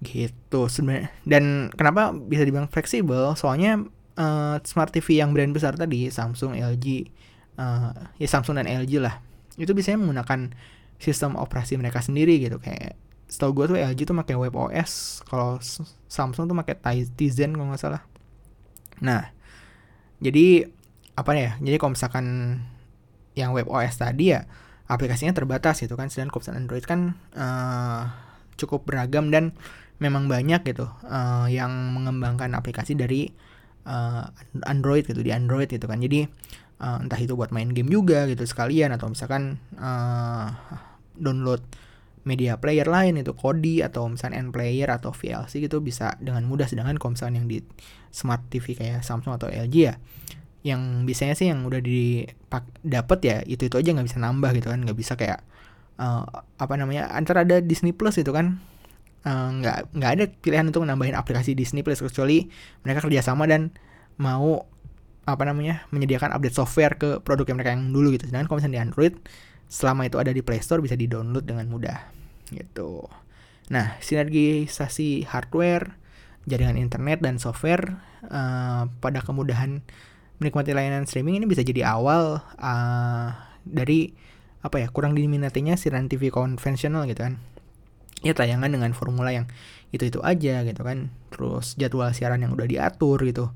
Gitu. 0.03 0.61
Sebenarnya 0.67 1.09
dan 1.23 1.71
kenapa 1.71 2.11
bisa 2.11 2.43
dibilang 2.43 2.67
fleksibel? 2.67 3.33
Soalnya 3.39 3.79
uh, 4.19 4.59
smart 4.67 4.91
TV 4.91 5.23
yang 5.23 5.31
brand 5.31 5.55
besar 5.55 5.79
tadi 5.79 6.11
Samsung 6.11 6.59
LG 6.59 6.85
uh, 7.57 7.95
eh, 8.19 8.25
ya 8.25 8.27
Samsung 8.27 8.59
dan 8.59 8.67
LG 8.67 8.99
lah. 8.99 9.23
Itu 9.55 9.71
biasanya 9.71 10.03
menggunakan 10.03 10.51
sistem 10.99 11.39
operasi 11.39 11.79
mereka 11.79 12.03
sendiri 12.03 12.37
gitu. 12.43 12.59
Kayak 12.59 12.99
setahu 13.33 13.57
gue 13.57 13.65
tuh 13.73 13.77
LG 13.81 14.05
tuh 14.05 14.13
pakai 14.13 14.37
WebOS 14.37 15.25
kalau 15.25 15.57
Samsung 16.05 16.45
tuh 16.45 16.53
pakai 16.53 16.77
Tizen 17.17 17.57
kalau 17.57 17.73
nggak 17.73 17.81
salah. 17.81 18.05
Nah 19.01 19.33
jadi 20.21 20.69
apa 21.17 21.33
ya 21.33 21.57
jadi 21.57 21.81
kalau 21.81 21.97
misalkan 21.97 22.25
yang 23.33 23.57
web 23.57 23.65
OS 23.65 23.97
tadi 23.97 24.37
ya 24.37 24.45
aplikasinya 24.85 25.33
terbatas 25.33 25.81
gitu 25.81 25.97
kan 25.97 26.13
sedangkan 26.13 26.37
kalau 26.37 26.53
Android 26.53 26.85
kan 26.85 27.17
uh, 27.33 28.13
cukup 28.53 28.85
beragam 28.85 29.33
dan 29.33 29.57
memang 29.97 30.29
banyak 30.29 30.61
gitu 30.69 30.85
uh, 31.09 31.49
yang 31.49 31.97
mengembangkan 31.97 32.53
aplikasi 32.53 32.93
dari 32.93 33.33
uh, 33.89 34.29
Android 34.69 35.09
gitu 35.09 35.25
di 35.25 35.33
Android 35.33 35.71
gitu 35.71 35.89
kan. 35.89 35.97
Jadi 35.97 36.29
uh, 36.83 37.01
entah 37.01 37.17
itu 37.17 37.33
buat 37.33 37.49
main 37.49 37.73
game 37.73 37.89
juga 37.89 38.29
gitu 38.29 38.45
sekalian 38.45 38.93
atau 38.93 39.09
misalkan 39.09 39.57
uh, 39.81 40.53
download 41.17 41.63
media 42.23 42.55
player 42.55 42.87
lain 42.87 43.19
itu 43.19 43.35
Kodi 43.35 43.83
atau 43.83 44.07
misalnya 44.07 44.39
N 44.39 44.55
player 44.55 44.87
atau 44.87 45.11
VLC 45.11 45.59
gitu 45.59 45.83
bisa 45.83 46.15
dengan 46.23 46.47
mudah 46.47 46.67
sedangkan 46.67 46.95
kalau 46.95 47.35
yang 47.35 47.47
di 47.47 47.59
smart 48.09 48.47
TV 48.47 48.79
kayak 48.79 49.03
Samsung 49.03 49.35
atau 49.35 49.51
LG 49.51 49.75
ya. 49.75 49.95
Yang 50.63 50.81
biasanya 51.03 51.35
sih 51.35 51.47
yang 51.51 51.67
udah 51.67 51.83
dipak 51.83 52.63
dapat 52.87 53.19
ya 53.23 53.37
itu 53.43 53.67
itu 53.67 53.75
aja 53.75 53.91
nggak 53.91 54.07
bisa 54.07 54.19
nambah 54.23 54.55
gitu 54.55 54.71
kan 54.71 54.79
nggak 54.79 54.97
bisa 54.97 55.19
kayak 55.19 55.43
uh, 55.99 56.23
apa 56.55 56.73
namanya 56.79 57.11
antara 57.11 57.43
ada 57.43 57.59
Disney 57.59 57.91
Plus 57.91 58.15
itu 58.15 58.31
kan. 58.31 58.59
Uh, 59.23 59.55
nggak 59.63 59.95
nggak 59.95 60.11
ada 60.19 60.23
pilihan 60.43 60.67
untuk 60.67 60.83
nambahin 60.83 61.15
aplikasi 61.15 61.55
Disney 61.55 61.79
Plus 61.79 62.03
kecuali 62.03 62.51
mereka 62.83 63.07
kerjasama 63.07 63.47
dan 63.47 63.71
mau 64.19 64.67
apa 65.23 65.43
namanya 65.47 65.87
menyediakan 65.95 66.35
update 66.35 66.55
software 66.55 66.99
ke 66.99 67.23
produk 67.23 67.47
yang 67.47 67.57
mereka 67.59 67.71
yang 67.75 67.91
dulu 67.95 68.11
gitu. 68.15 68.27
Sedangkan 68.27 68.51
kalau 68.51 68.59
di 68.63 68.79
Android 68.79 69.15
selama 69.67 70.07
itu 70.07 70.17
ada 70.21 70.29
di 70.29 70.41
Play 70.45 70.61
Store 70.61 70.79
bisa 70.79 70.93
di 70.93 71.09
download 71.09 71.45
dengan 71.47 71.67
mudah 71.69 72.11
gitu. 72.53 73.07
Nah 73.71 73.97
sinergisasi 74.03 75.25
hardware 75.25 75.97
jaringan 76.43 76.75
internet 76.75 77.23
dan 77.23 77.39
software 77.39 78.03
uh, 78.27 78.87
pada 78.99 79.23
kemudahan 79.23 79.79
menikmati 80.43 80.75
layanan 80.75 81.07
streaming 81.07 81.39
ini 81.39 81.47
bisa 81.47 81.63
jadi 81.63 81.87
awal 81.87 82.43
uh, 82.59 83.29
dari 83.63 84.11
apa 84.63 84.79
ya 84.79 84.87
kurang 84.91 85.15
diminatinya 85.15 85.75
siaran 85.75 86.11
TV 86.11 86.31
konvensional 86.31 87.07
gitu 87.07 87.23
kan. 87.23 87.39
Ya 88.23 88.31
tayangan 88.31 88.71
dengan 88.71 88.95
formula 88.95 89.35
yang 89.35 89.51
itu 89.91 90.07
itu 90.07 90.19
aja 90.23 90.63
gitu 90.63 90.81
kan. 90.83 91.11
Terus 91.31 91.75
jadwal 91.79 92.11
siaran 92.15 92.43
yang 92.43 92.55
udah 92.55 92.67
diatur 92.67 93.19
gitu. 93.23 93.51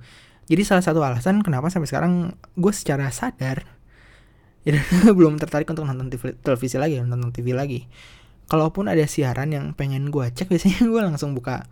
Jadi 0.47 0.63
salah 0.63 0.83
satu 0.83 1.03
alasan 1.03 1.43
kenapa 1.43 1.67
sampai 1.67 1.91
sekarang 1.91 2.13
gue 2.55 2.71
secara 2.71 3.11
sadar 3.11 3.76
jadi 4.67 4.83
belum 5.17 5.39
tertarik 5.39 5.71
untuk 5.71 5.87
nonton 5.87 6.11
TV, 6.11 6.35
televisi 6.43 6.75
lagi 6.75 6.99
nonton 6.99 7.31
TV 7.31 7.55
lagi. 7.55 7.87
Kalaupun 8.51 8.91
ada 8.91 9.03
siaran 9.07 9.55
yang 9.55 9.71
pengen 9.71 10.11
gue 10.11 10.27
cek 10.27 10.47
biasanya 10.51 10.83
gue 10.83 11.01
langsung 11.07 11.31
buka 11.31 11.63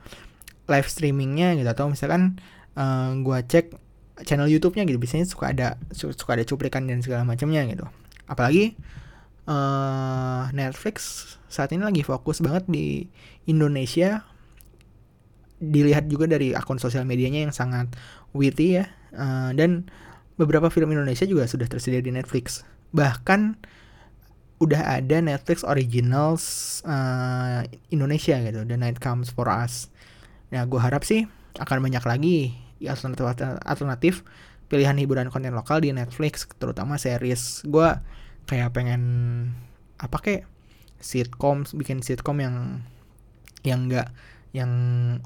live 0.71 0.87
streamingnya 0.87 1.59
gitu. 1.59 1.67
Atau 1.67 1.91
misalkan 1.91 2.39
uh, 2.79 3.11
eh, 3.11 3.19
gue 3.19 3.37
cek 3.51 3.65
channel 4.23 4.47
YouTube-nya 4.47 4.87
gitu. 4.87 4.95
Biasanya 4.95 5.27
suka 5.27 5.51
ada 5.51 5.75
suka 5.91 6.39
ada 6.39 6.47
cuplikan 6.47 6.87
dan 6.87 7.03
segala 7.03 7.27
macamnya 7.27 7.67
gitu. 7.67 7.83
Apalagi 8.31 8.79
uh, 9.51 10.47
Netflix 10.55 11.27
saat 11.51 11.75
ini 11.75 11.83
lagi 11.83 11.99
fokus 12.07 12.39
banget 12.39 12.63
di 12.71 13.11
Indonesia. 13.43 14.23
Dilihat 15.59 16.07
juga 16.07 16.31
dari 16.31 16.55
akun 16.55 16.79
sosial 16.79 17.03
medianya 17.03 17.43
yang 17.43 17.51
sangat 17.51 17.91
witty 18.31 18.79
ya. 18.79 18.87
Uh, 19.15 19.51
dan 19.51 19.87
beberapa 20.39 20.67
film 20.71 20.91
Indonesia 20.91 21.23
juga 21.23 21.47
sudah 21.47 21.67
tersedia 21.67 22.03
di 22.03 22.11
Netflix 22.11 22.67
bahkan 22.95 23.59
udah 24.63 25.03
ada 25.03 25.19
Netflix 25.19 25.67
originals 25.67 26.43
uh, 26.87 27.67
Indonesia 27.91 28.39
gitu 28.39 28.63
The 28.63 28.79
Night 28.79 29.03
Comes 29.03 29.27
for 29.27 29.51
Us. 29.51 29.91
Nah 30.55 30.63
gue 30.63 30.79
harap 30.79 31.03
sih 31.03 31.27
akan 31.59 31.83
banyak 31.83 32.03
lagi 32.07 32.55
alternatif 32.87 33.35
alternatif 33.67 34.13
pilihan 34.71 34.95
hiburan 34.95 35.27
konten 35.27 35.51
lokal 35.51 35.83
di 35.83 35.91
Netflix 35.91 36.47
terutama 36.55 36.95
series. 36.95 37.67
Gue 37.67 37.91
kayak 38.47 38.71
pengen 38.71 39.03
apa 39.99 40.17
kayak 40.23 40.43
sitcom 41.03 41.67
bikin 41.75 41.99
sitcom 41.99 42.39
yang 42.39 42.79
yang 43.67 43.91
enggak 43.91 44.07
yang 44.55 44.71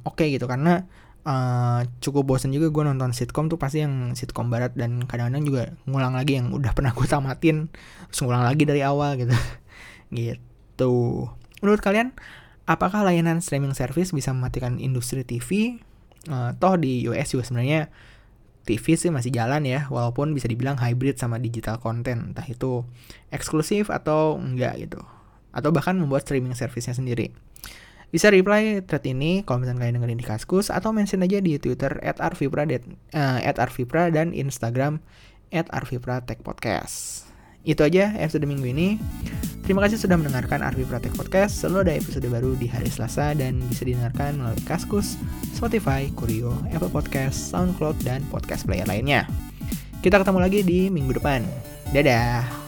oke 0.10 0.18
okay 0.18 0.34
gitu. 0.34 0.50
Karena 0.50 0.90
uh, 1.30 1.82
cukup 2.02 2.26
bosen 2.26 2.50
juga 2.50 2.74
gue 2.74 2.84
nonton 2.90 3.14
sitcom 3.14 3.48
tuh 3.48 3.62
pasti 3.62 3.86
yang 3.86 4.18
sitcom 4.18 4.50
barat 4.50 4.74
dan 4.74 5.06
kadang-kadang 5.06 5.46
juga 5.46 5.64
ngulang 5.86 6.18
lagi 6.18 6.42
yang 6.42 6.50
udah 6.50 6.74
pernah 6.74 6.92
gue 6.98 7.06
tamatin 7.06 7.70
terus 8.10 8.20
ngulang 8.26 8.44
lagi 8.44 8.66
dari 8.66 8.82
awal 8.82 9.16
gitu. 9.22 9.34
Gitu. 10.10 10.94
Menurut 11.62 11.82
kalian 11.86 12.18
apakah 12.66 13.06
layanan 13.06 13.46
streaming 13.46 13.78
service 13.78 14.10
bisa 14.10 14.34
mematikan 14.34 14.82
industri 14.82 15.22
TV 15.22 15.78
uh, 16.34 16.58
toh 16.58 16.82
di 16.82 17.06
US 17.06 17.38
juga 17.38 17.46
sebenarnya 17.46 17.94
TV 18.66 18.98
sih 18.98 19.14
masih 19.14 19.30
jalan 19.30 19.70
ya 19.70 19.86
walaupun 19.94 20.34
bisa 20.34 20.50
dibilang 20.50 20.82
hybrid 20.82 21.22
sama 21.22 21.38
digital 21.38 21.78
content. 21.78 22.34
Entah 22.34 22.48
itu 22.50 22.90
eksklusif 23.30 23.94
atau 23.94 24.42
enggak 24.42 24.82
gitu. 24.82 24.98
Atau 25.54 25.70
bahkan 25.70 25.94
membuat 25.94 26.26
streaming 26.26 26.58
service-nya 26.58 26.98
sendiri 26.98 27.30
bisa 28.10 28.34
reply 28.34 28.82
thread 28.86 29.06
ini 29.06 29.46
kalau 29.46 29.62
misalnya 29.62 29.86
kalian 29.86 29.96
dengerin 30.02 30.20
di 30.20 30.26
Kaskus 30.26 30.74
atau 30.74 30.90
mention 30.90 31.22
aja 31.22 31.38
di 31.38 31.62
Twitter 31.62 32.02
at 32.02 32.18
Arvipra, 32.18 32.66
uh, 32.66 33.40
at 33.42 33.58
dan 34.14 34.34
Instagram 34.34 35.02
at 35.54 35.70
Arvipra 35.70 36.22
Tech 36.26 36.42
Podcast. 36.42 37.26
Itu 37.68 37.86
aja 37.86 38.16
episode 38.18 38.48
minggu 38.48 38.66
ini. 38.72 38.98
Terima 39.62 39.86
kasih 39.86 40.02
sudah 40.02 40.18
mendengarkan 40.18 40.66
Arvipra 40.66 40.98
Tech 40.98 41.14
Podcast. 41.14 41.62
Selalu 41.62 41.78
ada 41.86 41.94
episode 42.02 42.26
baru 42.26 42.58
di 42.58 42.66
hari 42.66 42.90
Selasa 42.90 43.38
dan 43.38 43.62
bisa 43.70 43.86
didengarkan 43.86 44.42
melalui 44.42 44.64
Kaskus, 44.66 45.20
Spotify, 45.54 46.10
Kurio, 46.18 46.56
Apple 46.74 46.90
Podcast, 46.90 47.54
SoundCloud, 47.54 48.02
dan 48.02 48.26
podcast 48.34 48.66
player 48.66 48.90
lainnya. 48.90 49.30
Kita 50.02 50.18
ketemu 50.18 50.40
lagi 50.42 50.60
di 50.66 50.90
minggu 50.90 51.14
depan. 51.20 51.46
Dadah! 51.94 52.59